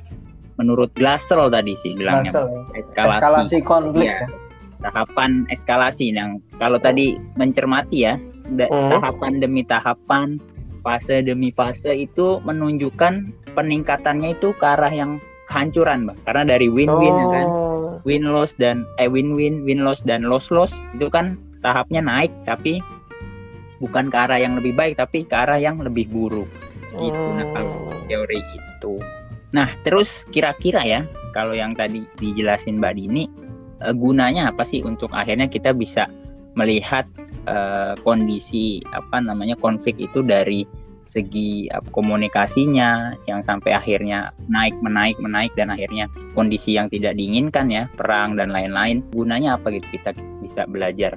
[0.57, 2.31] Menurut Glassel tadi sih bilangnya.
[2.31, 2.63] Glassel, ya.
[2.81, 4.09] Eskalasi, eskalasi konflik.
[4.09, 4.27] Ya.
[4.85, 8.91] Tahapan eskalasi yang kalau tadi mencermati ya hmm.
[8.93, 10.37] tahapan demi tahapan
[10.85, 15.17] fase demi fase itu menunjukkan peningkatannya itu ke arah yang
[15.49, 17.31] kehancuran bang karena dari win-win oh.
[17.33, 17.47] kan
[18.03, 22.35] win loss dan eh win win win loss dan loss loss itu kan tahapnya naik
[22.45, 22.83] tapi
[23.79, 26.49] bukan ke arah yang lebih baik tapi ke arah yang lebih buruk
[26.99, 27.35] gitu oh.
[27.39, 28.03] nah kalau oh.
[28.11, 28.95] teori itu
[29.55, 31.01] nah terus kira-kira ya
[31.35, 33.25] kalau yang tadi dijelasin Mbak Dini
[33.83, 36.07] eh, gunanya apa sih untuk akhirnya kita bisa
[36.55, 37.07] melihat
[37.47, 40.67] eh, kondisi apa namanya konflik itu dari
[41.15, 47.87] segi komunikasinya yang sampai akhirnya naik menaik menaik dan akhirnya kondisi yang tidak diinginkan ya
[47.95, 49.07] perang dan lain-lain.
[49.15, 49.87] Gunanya apa gitu?
[49.95, 50.11] Kita
[50.43, 51.15] bisa belajar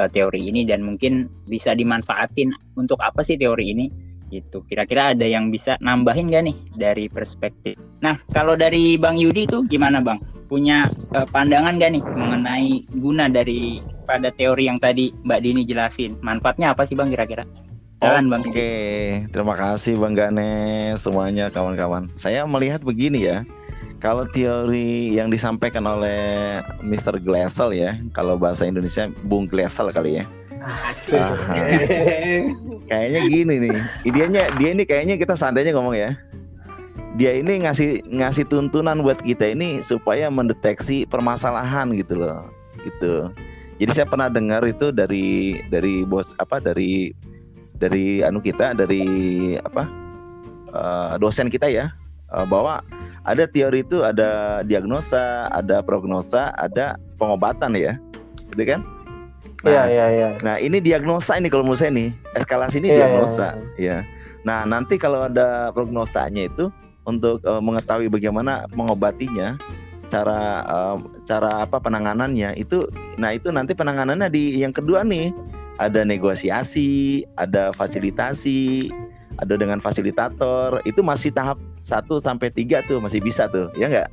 [0.00, 3.86] uh, teori ini dan mungkin bisa dimanfaatin untuk apa sih teori ini?
[4.32, 4.64] Gitu.
[4.66, 7.76] Kira-kira ada yang bisa nambahin gak nih dari perspektif?
[8.02, 10.24] Nah kalau dari Bang Yudi itu gimana Bang?
[10.48, 13.78] Punya uh, pandangan gak nih mengenai guna dari
[14.08, 16.18] pada teori yang tadi Mbak Dini jelasin?
[16.24, 17.44] Manfaatnya apa sih Bang kira-kira
[18.04, 18.42] Jalan Bang.
[18.44, 18.72] Oke,
[19.32, 22.12] terima kasih Bang Ganes semuanya kawan-kawan.
[22.20, 23.48] Saya melihat begini ya.
[23.96, 27.16] Kalau teori yang disampaikan oleh Mr.
[27.16, 30.24] Glassel ya, kalau bahasa Indonesia Bung Glassel kali ya.
[32.92, 33.76] kayaknya gini nih.
[34.04, 36.12] Idenya dia ini kayaknya kita santainya ngomong ya.
[37.16, 42.52] Dia ini ngasih ngasih tuntunan buat kita ini supaya mendeteksi permasalahan gitu loh.
[42.84, 43.32] Gitu.
[43.80, 47.16] Jadi saya pernah dengar itu dari dari bos apa dari
[47.84, 49.04] dari anu kita dari
[49.60, 49.84] apa
[50.72, 51.92] uh, dosen kita ya
[52.32, 52.80] uh, bahwa
[53.24, 57.96] ada teori itu ada diagnosa, ada prognosa, ada pengobatan ya,
[58.52, 58.80] gitu kan?
[59.64, 60.28] Nah, Iya, iya, iya.
[60.44, 63.48] nah ini diagnosa ini kalau menurut saya nih, eskalasi ini Iya, diagnosa,
[63.80, 64.04] ya.
[64.44, 66.68] Nah nanti kalau ada prognosanya itu
[67.08, 69.56] untuk eh, mengetahui bagaimana mengobatinya,
[70.12, 72.76] cara eh, cara apa penanganannya itu,
[73.16, 75.32] nah itu nanti penanganannya di yang kedua nih
[75.78, 78.90] ada negosiasi, ada fasilitasi,
[79.42, 84.08] ada dengan fasilitator, itu masih tahap 1 sampai 3 tuh masih bisa tuh, ya enggak?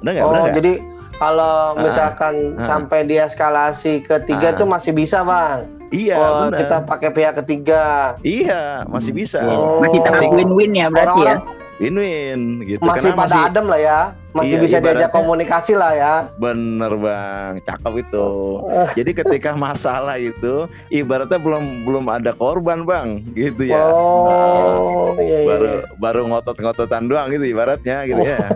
[0.00, 0.26] Benar enggak?
[0.26, 0.72] Oh, jadi
[1.20, 2.64] kalau Ah, misalkan ah.
[2.64, 4.56] sampai di eskalasi ketiga Ah.
[4.56, 5.68] tuh masih bisa, Bang.
[5.92, 6.58] Iya, oh, benar.
[6.64, 8.16] kita pakai pihak ketiga.
[8.24, 9.44] Iya, masih bisa.
[9.44, 9.52] Iya.
[9.52, 9.84] Oh.
[9.84, 11.36] Masih tahap win-win ya berarti ya.
[11.36, 12.80] Orang-orang Win-win gitu.
[12.80, 14.00] masih Karena pada adem lah ya.
[14.32, 16.14] Masih Iya, bisa diajak komunikasi lah ya.
[16.40, 18.26] Bener bang, cakep itu.
[18.96, 23.84] Jadi ketika masalah itu, ibaratnya belum belum ada korban bang, gitu ya.
[23.92, 25.46] Oh, Nah, iya, iya.
[25.46, 25.80] baru iya.
[26.00, 28.48] baru ngotot-ngototan doang gitu ibaratnya gitu ya.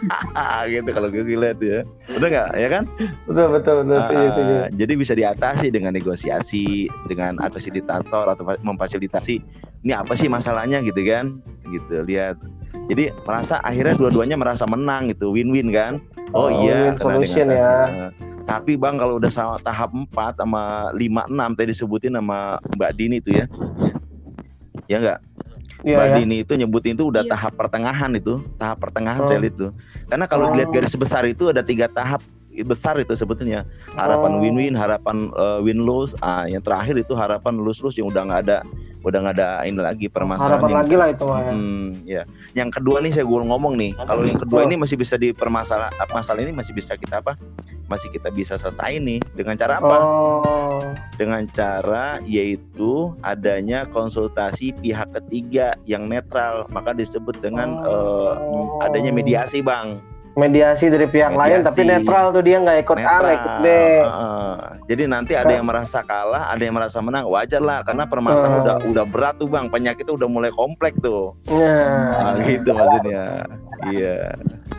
[0.72, 1.84] gitu kalau gue lihat ya.
[2.08, 2.84] Bener nggak ya kan?
[3.28, 3.98] Betul, betul, betul.
[4.00, 4.54] Ah, Setuju, setuju.
[4.74, 6.66] jadi bisa diatasi dengan negosiasi,
[7.04, 9.36] dengan fasilitator atau fa- memfasilitasi.
[9.80, 11.36] Ini apa sih masalahnya gitu kan?
[11.68, 12.40] Gitu lihat.
[12.86, 15.98] Jadi merasa akhirnya dua-duanya merasa menang gitu, win-win kan?
[16.30, 18.10] Oh, Oh, iya, win solution ya.
[18.46, 23.16] Tapi bang kalau udah sama tahap 4 sama 5 6 tadi disebutin sama Mbak Dini
[23.22, 23.46] itu ya.
[24.90, 25.18] Ya enggak?
[25.86, 26.14] Iya, Mbak ya.
[26.18, 27.30] Dini itu nyebutin itu udah Iya.
[27.30, 29.28] tahap pertengahan itu, tahap pertengahan Oh.
[29.30, 29.70] sel itu.
[30.10, 30.52] Karena kalau Oh.
[30.52, 32.20] dilihat garis besar itu ada tiga tahap
[32.66, 33.62] besar itu sebetulnya
[33.94, 34.42] harapan Oh.
[34.42, 38.40] win-win, harapan uh, win lose, ah yang terakhir itu harapan lose lose yang udah nggak
[38.50, 38.58] ada,
[39.00, 40.56] udah nggak ada ini lagi permasalahan.
[40.56, 41.44] Harapan yang- lagi lah itu, Mas.
[41.46, 42.22] Hmm, ya.
[42.52, 46.40] Yang kedua nih saya gue ngomong nih, kalau yang kedua ini masih bisa dipermasalah, masalah
[46.40, 47.32] ini masih bisa kita apa?
[47.86, 49.96] Masih kita bisa selesai nih dengan cara apa?
[50.00, 50.82] Oh.
[51.14, 58.32] dengan cara yaitu adanya konsultasi pihak ketiga yang netral maka disebut dengan Oh.
[58.80, 60.00] eh, adanya mediasi bang
[60.40, 61.68] Mediasi dari pihak lain Mediasi.
[61.68, 63.66] tapi netral tuh dia nggak ikut A, nggak ikut B.
[63.68, 64.54] Heeh.
[64.86, 68.62] jadi nanti ada yang merasa kalah ada yang merasa menang wajar lah karena permasalahan Oh.
[68.62, 73.24] udah udah berat tuh bang penyakitnya udah mulai kompleks tuh Nah, nah, gitu maksudnya
[73.86, 74.32] iya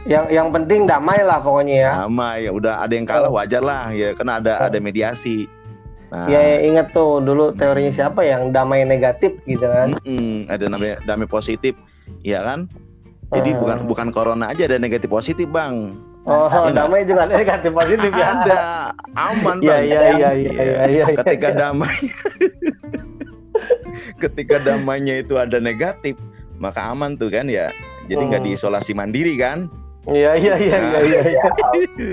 [0.03, 1.91] yang yang penting damai lah pokoknya ya.
[1.99, 5.45] sama ya udah ada yang kalah wajar lah ya karena ada ada mediasi
[6.07, 9.95] nah Ya, ya inget tuh dulu teorinya siapa yang damai negatif gitu kan.
[10.01, 11.71] Mm-mm, ada namanya damai positif,
[12.19, 12.67] ya kan?
[13.31, 13.57] Jadi Ah.
[13.57, 15.95] bukan bukan corona aja ada negatif positif bang.
[16.21, 16.77] Oh, Iya.
[16.77, 18.27] damai juga ada negatif positif ya.
[18.37, 18.57] Ada
[19.15, 19.81] aman Iya bang.
[19.81, 21.03] iya iya iya iya iya.
[21.15, 21.95] Ketika damai,
[24.21, 26.15] ketika damainya itu ada negatif,
[26.57, 27.69] maka aman tuh kan ya.
[28.05, 28.49] Jadi nggak Hmm.
[28.51, 29.67] diisolasi mandiri kan?
[30.03, 31.19] Iya iya iya iya iya.
[31.29, 31.43] iya.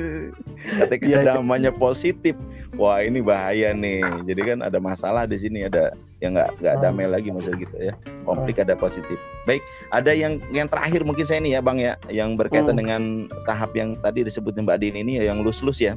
[0.85, 1.27] ketika Iya, iya.
[1.35, 2.37] damainya positif,
[2.77, 4.05] wah ini bahaya nih.
[4.25, 6.83] Jadi kan ada masalah di sini ada yang nggak nggak Hmm.
[6.83, 7.95] damai lagi maksud gitu ya.
[8.27, 9.19] Konflik ada positif.
[9.47, 9.63] Baik,
[9.95, 12.81] ada yang yang terakhir mungkin saya nih ya bang ya, yang berkaitan Hmm.
[12.83, 13.03] dengan
[13.47, 15.95] tahap yang tadi disebutin Mbak Dini ini ya, yang lus-lus ya,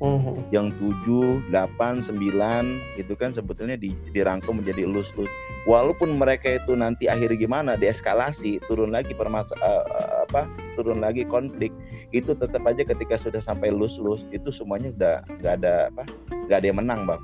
[0.00, 0.48] Mhm.
[0.50, 5.28] yang 7, 8, 9 itu kan sebetulnya di, dirangkum menjadi lus-lus.
[5.68, 9.84] Walaupun mereka itu nanti akhirnya gimana deeskalasi, turun lagi permasa eh,
[10.24, 10.48] apa?
[10.74, 11.68] turun lagi konflik,
[12.10, 16.02] itu tetap aja ketika sudah sampai lus-lus itu semuanya udah nggak ada apa?
[16.48, 17.20] nggak ada yang menang, Bang.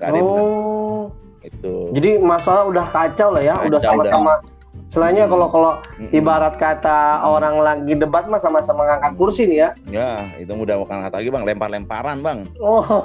[0.00, 0.48] Nggak ada yang menang.
[1.44, 1.92] Itu.
[1.92, 4.34] Jadi masalah udah kacau lah ya, udah Kacau, sama-sama.
[4.84, 6.12] Selainnya kalau kalau Mm-mm.
[6.14, 9.68] ibarat kata orang lagi debat mah sama-sama ngangkat kursi nih ya.
[9.90, 12.46] Ya, itu udah bukan kata lagi, Bang, lempar-lemparan, Bang.
[12.62, 12.82] Oh.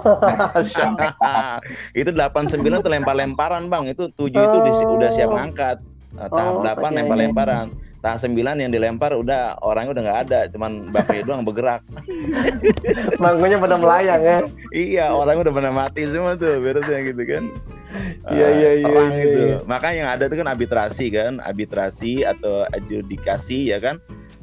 [1.99, 3.89] itu 89 tuh lempar-lemparan, Bang.
[3.89, 4.97] Itu 7 itu Oh.
[5.01, 5.77] udah siap ngangkat.
[6.13, 7.65] Nah, tahap Oh, 8 iya, lempar-lemparan.
[7.99, 11.81] Tahap 9 yang dilempar udah orangnya udah nggak ada, cuman bapaknya doang bergerak.
[13.23, 14.39] Bangkunya pada melayang ya.
[14.71, 17.43] iya, orang udah pada mati semua tuh, beresnya gitu kan.
[18.29, 19.41] Iya, iya, iya, perang iya, gitu.
[19.41, 19.57] iya.
[19.65, 23.97] Maka yang ada itu kan arbitrasi kan, arbitrasi atau adjudikasi ya kan.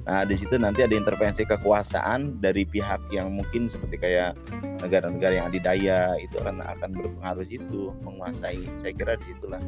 [0.07, 4.39] Nah, di situ nanti ada intervensi kekuasaan dari pihak yang mungkin seperti kayak
[4.79, 8.71] negara-negara yang adidaya itu akan akan berpengaruh di situ, menguasai.
[8.79, 9.59] Saya kira di situlah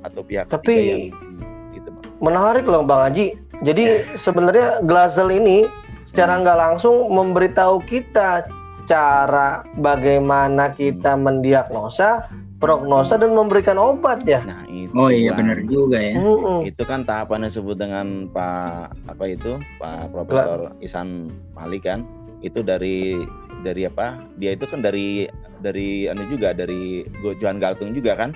[0.00, 2.04] atau pihak Tapi- yang hmm, gitu, Bang.
[2.24, 3.36] Menarik loh Bang Haji.
[3.62, 5.68] Jadi sebenarnya Glazel ini
[6.08, 8.48] secara nggak langsung memberitahu kita
[8.88, 12.26] cara bagaimana kita mendiagnosa,
[12.62, 14.38] prognosa dan memberikan obat ya.
[14.46, 14.94] Nah, itu.
[14.94, 15.50] Oh iya Bang.
[15.50, 16.14] benar juga ya.
[16.14, 16.62] Mm-mm.
[16.62, 22.06] itu kan tahapan yang disebut dengan Pak apa itu Pak Profesor Isan Malik kan
[22.46, 23.18] itu dari
[23.66, 25.26] dari apa dia itu kan dari
[25.62, 27.06] dari anu juga dari
[27.38, 28.30] Johan Galtung juga kan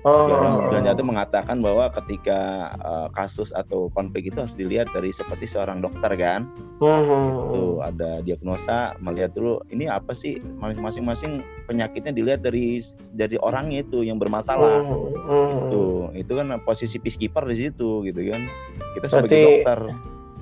[0.00, 0.30] Oh.
[0.70, 2.38] Johan Galtung mengatakan bahwa ketika
[2.72, 6.46] eh, kasus atau konflik itu harus dilihat dari seperti seorang dokter kan
[6.78, 7.50] Mhm.
[7.50, 12.78] tuh ada diagnosa melihat dulu ini apa sih masing-masing penyakitnya dilihat dari
[13.10, 15.66] dari orangnya itu yang bermasalah Mhm.
[15.66, 15.82] itu
[16.16, 18.46] itu kan posisi peacekeeper di situ gitu kan
[18.94, 19.80] kita sebagai Berarti- dokter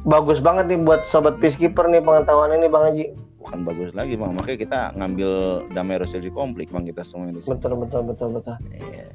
[0.07, 3.07] Bagus banget nih buat sobat peacekeeper nih pengetahuan ini Bang Haji.
[3.37, 5.31] bukan bagus lagi bang makanya kita ngambil
[5.71, 9.07] damai resolusi konflik bang kita semua ini betul betul betul betul iya.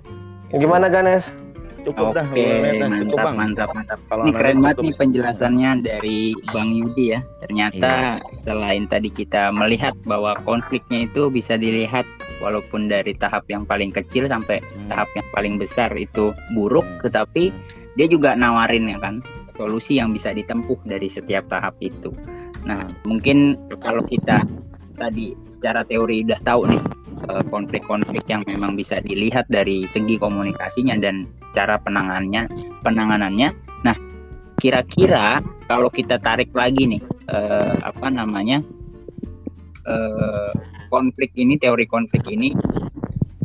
[0.59, 1.31] Gimana Ganes?
[1.81, 3.35] Cukup Oke, dah mantap, cukup bang.
[3.35, 3.99] mantap mantap.
[4.05, 6.19] Kalau ini keren banget nih penjelasannya dari
[6.53, 7.19] Bang Yudi ya.
[7.41, 8.37] Ternyata iya.
[8.37, 12.05] selain tadi kita melihat bahwa konfliknya itu bisa dilihat
[12.37, 14.93] walaupun dari tahap yang paling kecil sampai hmm.
[14.93, 17.01] tahap yang paling besar itu buruk hmm.
[17.09, 17.49] tetapi
[17.97, 19.25] dia juga nawarin ya kan
[19.57, 22.13] solusi yang bisa ditempuh dari setiap tahap itu.
[22.61, 24.45] Nah mungkin kalau kita
[25.01, 26.81] tadi secara teori udah tahu nih
[27.49, 32.47] konflik-konflik yang memang bisa dilihat dari segi komunikasinya dan cara penanganannya
[32.81, 33.49] penanganannya.
[33.85, 33.97] Nah
[34.61, 38.61] kira-kira kalau kita tarik lagi nih eh, apa namanya
[39.85, 40.51] eh,
[40.91, 42.51] konflik ini teori konflik ini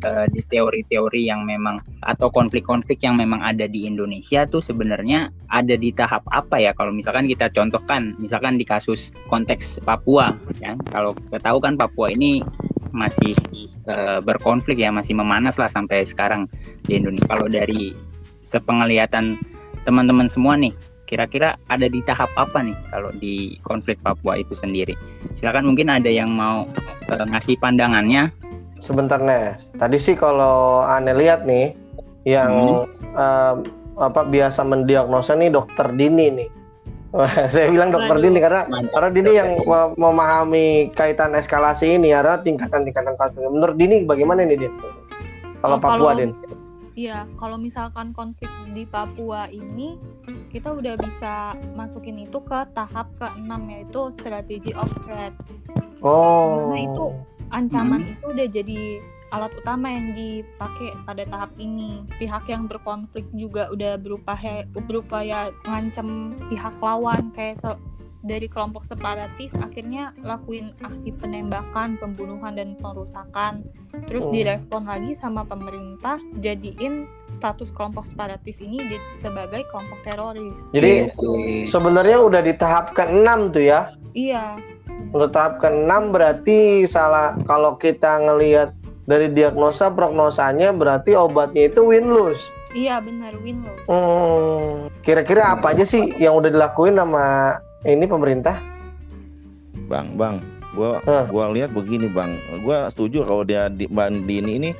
[0.04, 5.74] uh, di teori-teori yang memang atau konflik-konflik yang memang ada di Indonesia tuh sebenarnya ada
[5.74, 6.70] di tahap apa ya?
[6.76, 10.78] Kalau misalkan kita contohkan misalkan di kasus konteks Papua ya.
[10.90, 12.42] Kalau kita tahu kan Papua ini
[12.96, 13.36] masih
[13.86, 16.48] uh, berkonflik ya masih memanas lah sampai sekarang
[16.88, 17.92] di Indonesia kalau dari
[18.40, 19.36] sepenglihatan
[19.84, 20.72] teman-teman semua nih
[21.06, 24.96] kira-kira ada di tahap apa nih kalau di konflik Papua itu sendiri
[25.38, 26.66] silakan mungkin ada yang mau
[27.12, 28.32] uh, ngasih pandangannya
[28.76, 29.72] Sebentar Nes.
[29.76, 31.72] Tadi sih kalau aneh lihat nih
[32.28, 33.16] yang hmm.
[33.16, 33.54] uh,
[33.96, 36.48] apa biasa mendiagnosa nih dokter Dini nih.
[37.52, 38.92] saya bilang dokter Dini karena Mantap.
[38.92, 39.50] karena Dini yang
[39.96, 43.46] memahami kaitan eskalasi ini ada tingkatan-tingkatan konflik.
[43.46, 44.72] Menurut Dini bagaimana nih dia?
[45.62, 46.30] Kalau oh, Papua kalau, Din?
[46.96, 50.00] Iya, kalau misalkan konflik di Papua ini
[50.48, 55.32] kita udah bisa masukin itu ke tahap ke-6 yaitu strategy of threat.
[56.00, 56.72] Oh.
[56.72, 57.06] Nah, itu
[57.52, 58.12] ancaman hmm.
[58.16, 58.80] itu udah jadi
[59.36, 62.08] alat utama yang dipakai pada tahap ini.
[62.16, 67.70] Pihak yang berkonflik juga udah berupaya berupaya mengancam pihak lawan kayak se
[68.26, 73.62] dari kelompok separatis akhirnya lakuin aksi penembakan, pembunuhan dan perusakan.
[74.10, 74.34] Terus oh.
[74.34, 78.82] direspon lagi sama pemerintah jadiin status kelompok separatis ini
[79.14, 80.58] sebagai kelompok teroris.
[80.74, 81.14] Jadi
[81.70, 83.94] sebenarnya udah di tahap ke-6 tuh ya?
[84.10, 84.58] Iya
[85.12, 88.70] untuk tahap ke-6 berarti salah kalau kita ngelihat
[89.06, 92.50] dari diagnosa prognosanya berarti obatnya itu win lose.
[92.74, 93.86] Iya benar win lose.
[93.86, 98.58] Hmm, kira-kira apa aja sih yang udah dilakuin sama ini pemerintah?
[99.86, 100.42] Bang, bang,
[100.74, 101.24] gua huh.
[101.30, 102.34] gua lihat begini bang,
[102.66, 104.70] gua setuju kalau dia di ini ini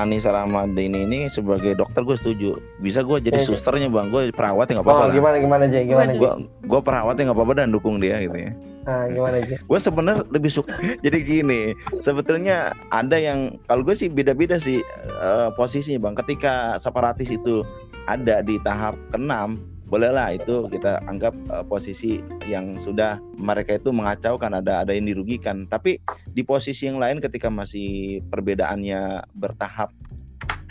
[0.00, 2.56] Anissa Ramadini ini sebagai dokter gue setuju.
[2.80, 5.80] Bisa gue jadi eh, susternya bang gue perawat ya nggak apa-apa oh, gimana gimana aja
[5.84, 6.32] gimana gue
[6.64, 8.52] gue perawat ya nggak apa-apa dan dukung dia gitu ya.
[8.82, 10.72] Nah, gimana aja gue sebenarnya lebih suka
[11.04, 11.62] jadi gini
[12.00, 14.80] sebetulnya ada yang kalau gue sih beda-beda sih
[15.20, 16.14] uh, posisinya bang.
[16.24, 17.60] Ketika separatis itu
[18.08, 19.60] ada di tahap keenam
[19.92, 25.68] bolehlah itu kita anggap uh, posisi yang sudah mereka itu mengacaukan ada ada yang dirugikan
[25.68, 26.00] tapi
[26.32, 29.92] di posisi yang lain ketika masih perbedaannya bertahap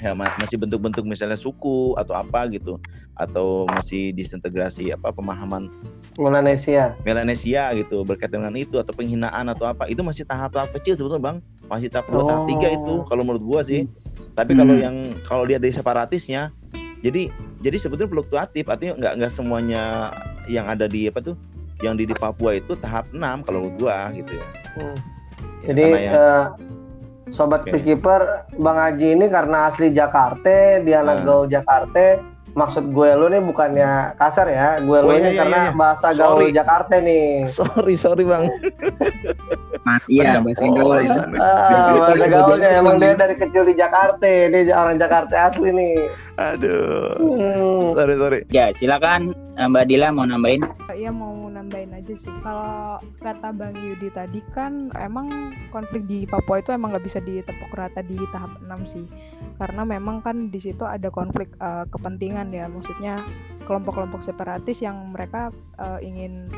[0.02, 2.82] ya masih bentuk-bentuk misalnya suku atau apa gitu
[3.14, 5.70] atau masih disintegrasi apa pemahaman
[6.18, 11.22] Melanesia Melanesia gitu berkaitan dengan itu atau penghinaan atau apa itu masih tahap-tahap kecil sebetulnya
[11.22, 11.38] bang
[11.70, 12.26] masih tahap dua oh.
[12.26, 13.86] tahap tiga itu kalau menurut gua sih
[14.34, 14.82] tapi kalau hmm.
[14.82, 14.96] yang
[15.30, 16.50] kalau dia dari separatisnya
[17.02, 20.14] jadi jadi sebetulnya fluktuatif artinya nggak nggak semuanya
[20.50, 21.38] yang ada di apa tuh
[21.82, 24.48] yang di, di Papua itu tahap 6 kalau gua gitu ya.
[24.78, 24.98] Hmm.
[25.66, 26.14] Jadi yang...
[26.14, 26.46] uh,
[27.34, 27.74] sobat okay.
[27.74, 31.26] peacekeeper Bang Haji ini karena asli Jakarta, dia anak hmm.
[31.26, 34.80] gaul Jakarta, maksud gue lu nih bukannya kasar ya?
[34.84, 35.72] Gue oh, lu ini iya, karena iya.
[35.76, 36.20] bahasa sorry.
[36.20, 37.26] gaul Jakarta nih.
[37.48, 38.52] Sorry sorry bang.
[39.88, 41.24] Mati ya bahasa gaul ya.
[41.40, 45.96] Ah, bahasa gaulnya emang dia dari kecil di Jakarta dia orang Jakarta asli nih.
[46.40, 47.16] Aduh.
[47.20, 47.96] Hmm.
[47.96, 48.40] sorry sorry.
[48.52, 50.64] Ya silakan Mbak Dila mau nambahin
[51.02, 52.32] ya mau nambahin aja sih.
[52.46, 57.74] Kalau kata Bang Yudi tadi kan emang konflik di Papua itu emang nggak bisa ditepuk
[57.74, 59.06] rata di tahap 6 sih.
[59.58, 62.70] Karena memang kan di situ ada konflik uh, kepentingan ya.
[62.70, 63.20] Maksudnya
[63.66, 65.50] kelompok-kelompok separatis yang mereka
[65.82, 66.50] uh, ingin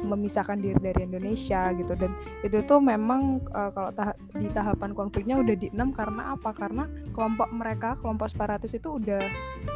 [0.00, 1.92] memisahkan diri dari Indonesia gitu.
[1.98, 6.54] Dan itu tuh memang uh, kalau ta di tahapan konfliknya udah di enam karena apa?
[6.54, 9.20] Karena kelompok mereka kelompok separatis itu udah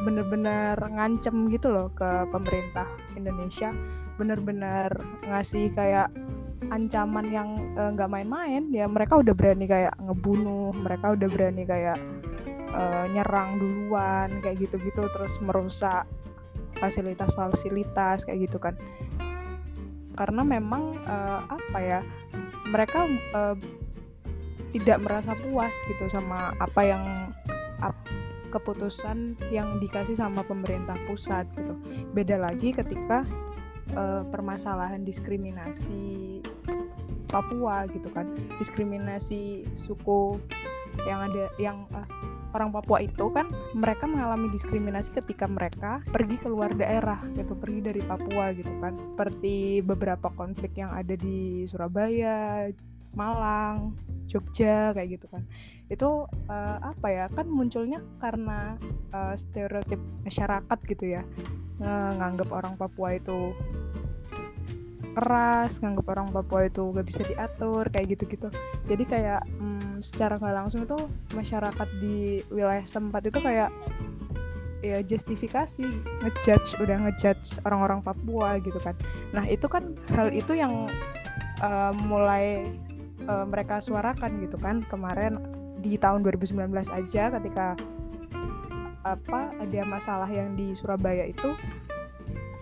[0.06, 3.74] bener-bener ngancem gitu loh ke pemerintah Indonesia
[4.16, 4.90] benar-benar
[5.26, 6.10] ngasih kayak
[6.72, 11.62] ancaman yang eh, nggak uh, main-main ya mereka udah berani kayak ngebunuh mereka udah berani
[11.68, 11.98] kayak
[12.72, 16.08] uh, nyerang duluan kayak gitu-gitu terus merusak
[16.78, 18.74] fasilitas-fasilitas kayak gitu kan.
[20.14, 22.00] Karena memang uh, apa ya
[22.70, 23.56] mereka uh,
[24.74, 27.02] tidak merasa puas gitu sama apa yang
[27.78, 27.94] ap,
[28.50, 31.74] keputusan yang dikasih sama pemerintah pusat gitu.
[32.14, 33.26] Beda lagi ketika
[33.92, 36.40] uh, permasalahan diskriminasi
[37.28, 38.30] Papua gitu kan.
[38.56, 40.38] Diskriminasi suku
[41.04, 42.06] yang ada yang uh,
[42.54, 47.80] orang Papua itu kan mereka mengalami diskriminasi ketika mereka pergi ke luar daerah gitu pergi
[47.82, 48.94] dari Papua gitu kan.
[48.94, 52.70] Seperti beberapa konflik yang ada di Surabaya
[53.16, 53.94] Malang
[54.30, 55.42] Jogja kayak gitu kan.
[55.90, 58.78] Itu uh, apa ya kan munculnya karena
[59.14, 61.22] uh, stereotip masyarakat gitu ya.
[61.82, 63.50] Nganggap orang Papua itu
[65.14, 68.50] keras nganggap orang Papua itu gak bisa diatur kayak gitu-gitu.
[68.90, 70.98] Jadi kayak hmm, secara nggak langsung itu
[71.32, 73.70] masyarakat di wilayah tempat itu kayak
[74.84, 75.86] ya justifikasi
[76.20, 78.92] ngejudge udah ngejudge orang-orang Papua gitu kan.
[79.32, 80.90] Nah itu kan hal itu yang
[81.64, 82.68] uh, mulai
[83.28, 85.40] uh, mereka suarakan gitu kan kemarin
[85.80, 87.76] di tahun 2019 aja ketika
[89.04, 91.52] apa ada masalah yang di Surabaya itu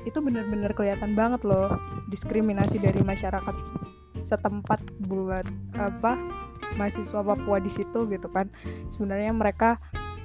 [0.02, 1.78] itu benar-benar kelihatan banget loh
[2.10, 3.54] diskriminasi dari masyarakat
[4.26, 5.46] setempat buat
[5.78, 6.18] apa
[6.74, 8.48] mahasiswa Papua di situ gitu kan.
[8.90, 9.78] Sebenarnya mereka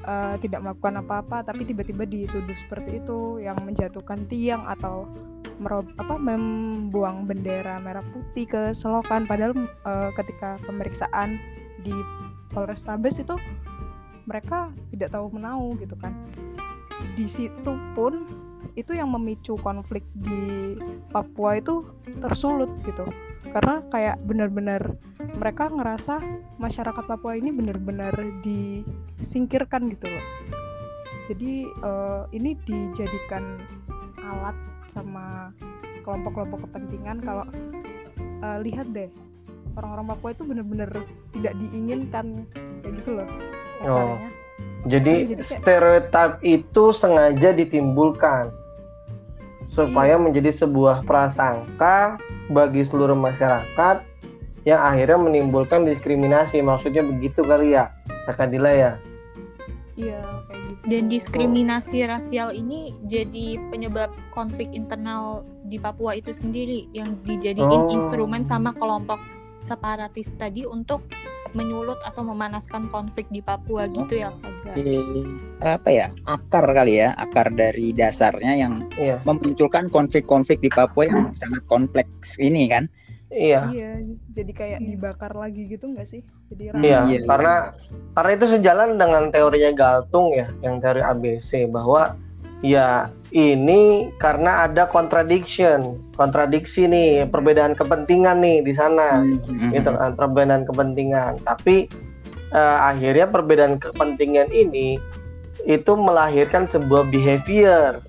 [0.06, 5.10] uh, tidak melakukan apa-apa tapi tiba-tiba dituduh seperti itu yang menjatuhkan tiang atau
[5.58, 9.26] merob apa membuang bendera merah putih ke selokan.
[9.26, 9.53] Padahal
[9.86, 11.41] uh, ketika pemeriksaan
[11.82, 11.93] di
[12.53, 13.36] Polrestabes itu
[14.28, 16.14] mereka tidak tahu menau gitu kan.
[17.14, 18.26] Di situ pun
[18.78, 20.78] itu yang memicu konflik di
[21.10, 21.86] Papua itu
[22.22, 23.05] tersulut gitu.
[23.49, 24.97] Karena kayak benar-benar
[25.38, 26.22] mereka ngerasa
[26.62, 30.26] masyarakat Papua ini benar-benar disingkirkan gitu loh.
[31.28, 33.60] Jadi uh, ini dijadikan
[34.24, 34.55] alat
[34.92, 35.52] sama
[36.02, 37.46] kelompok-kelompok kepentingan kalau
[38.44, 39.12] uh, lihat deh
[39.78, 40.92] orang-orang Papua itu benar-benar
[41.36, 42.26] tidak diinginkan
[42.82, 43.30] kayak gitu loh
[43.86, 44.18] Oh.
[44.88, 48.50] Jadi, jadi stereotip itu sengaja ditimbulkan
[49.68, 50.22] supaya iya.
[50.22, 52.16] menjadi sebuah prasangka
[52.48, 54.02] bagi seluruh masyarakat
[54.64, 56.64] yang akhirnya menimbulkan diskriminasi.
[56.64, 57.92] Maksudnya begitu kali ya,
[58.26, 58.92] Kak Dila ya?
[59.98, 60.82] Iya, kayak gitu.
[60.93, 62.08] Dan diskriminasi oh.
[62.14, 67.89] rasial ini jadi penyebab konflik internal di Papua itu sendiri yang dijadiin oh.
[67.89, 69.18] instrumen sama kelompok
[69.66, 71.02] separatis tadi untuk
[71.58, 74.78] menyulut atau memanaskan konflik di Papua gitu ya Kak
[75.58, 79.18] apa ya akar kali ya akar dari dasarnya yang iya.
[79.26, 82.86] memunculkan konflik-konflik di Papua yang sangat kompleks ini kan
[83.28, 83.67] Iya.
[83.75, 83.91] Iya,
[84.32, 84.88] jadi kayak iya.
[84.95, 86.23] dibakar lagi gitu nggak sih?
[86.47, 87.75] Jadi iya, iya, karena
[88.15, 92.15] karena itu sejalan dengan teorinya Galtung ya, yang teori ABC bahwa
[92.63, 99.75] ya ini karena ada contradiction, kontradiksi nih, perbedaan kepentingan nih di sana, mm-hmm.
[99.75, 101.43] gitu kan, perbedaan kepentingan.
[101.43, 101.91] Tapi
[102.55, 104.95] uh, akhirnya perbedaan kepentingan ini
[105.67, 107.99] itu melahirkan sebuah behavior,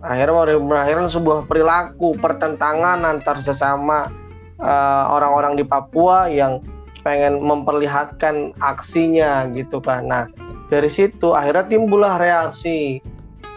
[0.00, 4.21] akhirnya melahirkan sebuah perilaku pertentangan antar sesama
[4.62, 6.62] uh, orang-orang di Papua yang
[7.02, 10.06] pengen memperlihatkan aksinya gitu kan.
[10.06, 10.24] Nah
[10.70, 13.02] dari situ akhirnya timbullah reaksi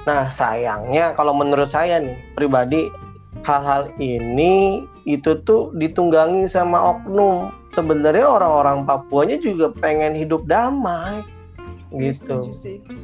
[0.06, 2.94] Nah, sayangnya kalau menurut saya nih pribadi
[3.42, 7.50] hal-hal ini itu tuh ditunggangi sama oknum.
[7.74, 11.26] Sebenarnya orang-orang Papuanya juga pengen hidup damai
[11.92, 12.54] gitu.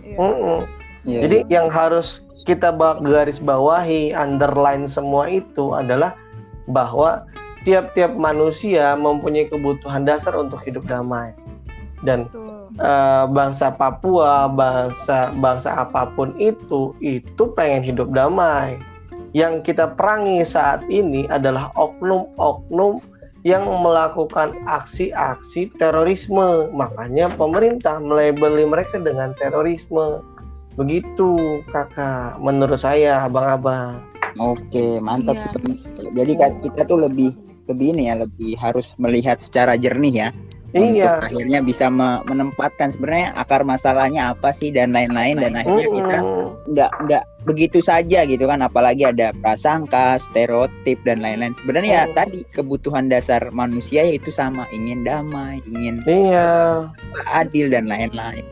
[0.05, 0.15] Iya.
[0.15, 0.59] Mm -mm.
[1.01, 1.21] Yeah.
[1.25, 2.69] Jadi yang harus kita
[3.01, 6.13] garis bawahi, underline semua itu adalah
[6.69, 7.25] bahwa
[7.63, 11.33] tiap-tiap manusia mempunyai kebutuhan dasar untuk hidup damai.
[12.01, 12.25] Dan
[12.81, 18.81] uh, bangsa Papua, bangsa bangsa apa pun itu itu pengen hidup damai.
[19.31, 22.99] Yang kita perangi saat ini adalah oknum-oknum
[23.47, 26.67] yang melakukan aksi-aksi terorisme.
[26.73, 30.25] Makanya pemerintah melabeli mereka dengan terorisme.
[30.75, 32.39] Begitu, Kakak.
[32.43, 34.03] Menurut saya, Abang-abang.
[34.39, 35.51] Oke, mantap iya.
[36.15, 36.33] Jadi
[36.63, 37.35] kita tuh lebih
[37.69, 40.29] lebih ini ya, lebih harus melihat secara jernih ya.
[40.71, 41.19] Iya.
[41.19, 41.91] untuk akhirnya bisa
[42.23, 46.17] menempatkan sebenarnya akar masalahnya apa sih dan lain-lain dan akhirnya kita
[46.71, 48.63] nggak nggak begitu saja gitu kan.
[48.63, 51.51] Apalagi ada prasangka stereotip dan lain-lain.
[51.59, 56.87] Sebenarnya ya tadi kebutuhan dasar manusia yaitu sama ingin damai ingin iya.
[57.27, 58.47] adil dan lain-lain.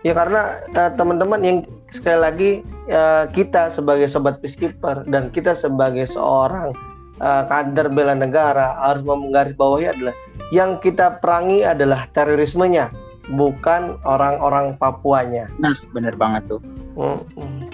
[0.00, 1.58] Ya karena uh, teman-teman yang
[1.92, 2.50] sekali lagi
[2.88, 6.72] uh, kita sebagai sobat peacekeeper dan kita sebagai seorang
[7.20, 10.14] uh, kader bela negara harus menggarisbawahi adalah
[10.50, 12.90] yang kita perangi adalah terorismenya,
[13.30, 15.46] bukan orang-orang Papuanya.
[15.62, 16.60] Nah, benar banget tuh.
[16.98, 17.70] Mm -hmm.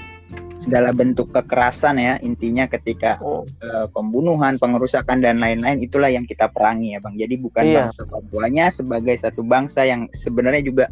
[0.60, 3.44] Segala bentuk kekerasan ya, intinya ketika mm.
[3.64, 7.16] uh, pembunuhan, pengerusakan dan lain-lain itulah yang kita perangi ya, Bang.
[7.16, 7.86] Jadi bukan iya.
[7.86, 10.84] bangsa Papuanya sebagai satu bangsa yang sebenarnya juga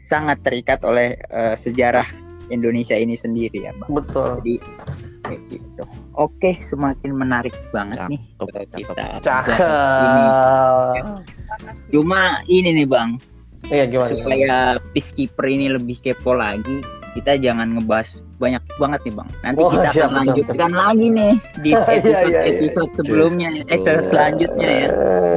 [0.00, 2.08] sangat terikat oleh uh, sejarah
[2.48, 4.00] Indonesia ini sendiri ya, Bang.
[4.00, 4.40] Betul.
[4.42, 4.54] Jadi
[5.22, 5.84] kayak gitu.
[6.18, 8.74] Oke, semakin menarik banget Cakep, nih cakep.
[8.74, 9.04] kita.
[9.22, 9.58] Cakep.
[10.02, 10.24] Ini.
[11.88, 13.22] Cuma ini nih Bang,
[13.64, 14.10] Iya gimana?
[14.10, 14.54] supaya
[14.90, 16.82] peacekeeper ini lebih kepo lagi,
[17.14, 19.28] kita jangan ngebahas banyak banget nih Bang.
[19.40, 22.40] Nanti Oh, kita siap, akan betul, lanjutkan lagi nih di Iya, iya, episode iya.
[22.48, 24.88] episode sebelumnya, eh se- selanjutnya ya.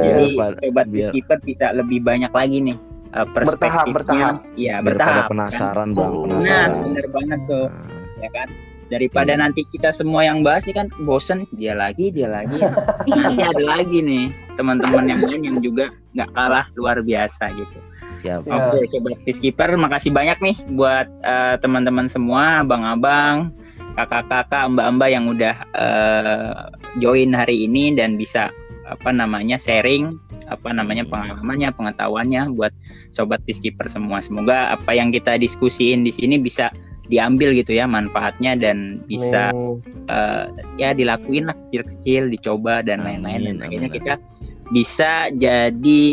[0.01, 2.77] Jadi Biar pa- sobat biar- peacekeeper bisa lebih banyak lagi nih
[3.11, 3.93] uh, perspektifnya.
[3.93, 4.35] bertahap.
[4.55, 5.13] Iya, Biar pada bertahap.
[5.15, 5.29] kan?
[5.29, 6.71] penasaran bang, Oh, Nah, penasaran.
[6.83, 8.49] bener banget tuh, Nah, ya kan?
[8.91, 9.39] Daripada Iya.
[9.47, 12.59] nanti kita semua yang bahas nih kan bosen dia lagi, dia lagi.
[13.07, 17.79] nanti ada lagi nih teman-teman yang lain yang juga nggak kalah luar biasa gitu.
[18.19, 18.45] Siap.
[18.45, 23.55] Oke, Sobat Peacekeeper, makasih banyak nih buat eh, teman-teman semua, abang-abang,
[23.95, 26.61] kakak-kakak, mbak-mbak yang udah eh,
[26.99, 28.51] join hari ini dan bisa
[28.91, 30.19] apa namanya sharing
[30.51, 32.75] apa namanya pengalamannya, pengetahuannya buat
[33.15, 34.19] Sobat Peacekeeper semua.
[34.19, 36.67] Semoga apa yang kita diskusiin di sini bisa
[37.09, 39.49] diambil gitu ya manfaatnya dan bisa
[40.11, 40.45] eh,
[40.77, 44.13] ya dilakuin lah kecil-kecil, dicoba dan lain-lain dan akhirnya kita
[44.71, 46.03] bisa jadi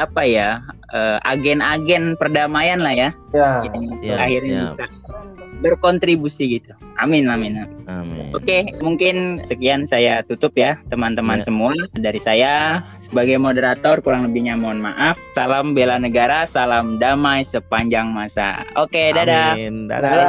[0.00, 0.60] apa ya
[0.92, 3.64] eh, agen-agen perdamaian lah ya Ya.
[3.64, 4.88] yang Siap, akhirnya siap.
[4.90, 5.41] bisa.
[5.62, 6.74] Berkontribusi gitu.
[6.98, 7.54] Amin amin.
[7.56, 7.70] amin.
[7.86, 8.30] Amin.
[8.32, 11.44] Oke, mungkin sekian saya tutup ya teman-teman Ya.
[11.44, 11.72] semua.
[11.94, 12.52] Dari saya
[12.96, 15.14] sebagai moderator kurang lebihnya mohon maaf.
[15.32, 18.62] Salam bela negara, salam damai sepanjang masa.
[18.74, 19.54] Oke, dadah.
[19.54, 19.86] Amin.
[19.86, 20.26] Ya, Dadah.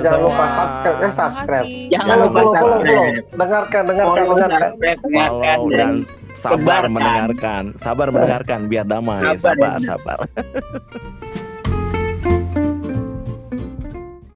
[0.00, 0.50] jangan lupa Dadah.
[0.50, 1.66] subscribe, eh subscribe.
[1.88, 2.96] Jangan Follow, lupa follow, follow, subscribe.
[2.96, 3.36] follow.
[3.36, 4.60] Dengarkan, dengarkan, Follow, dengarkan.
[4.66, 5.92] subscribe, dengarkan, Follow dan dan
[6.34, 6.90] sabar sebarkan.
[6.90, 7.62] mendengarkan.
[7.76, 9.20] Sabar mendengarkan biar damai.
[9.36, 10.18] Sabar, Sabar, sabar.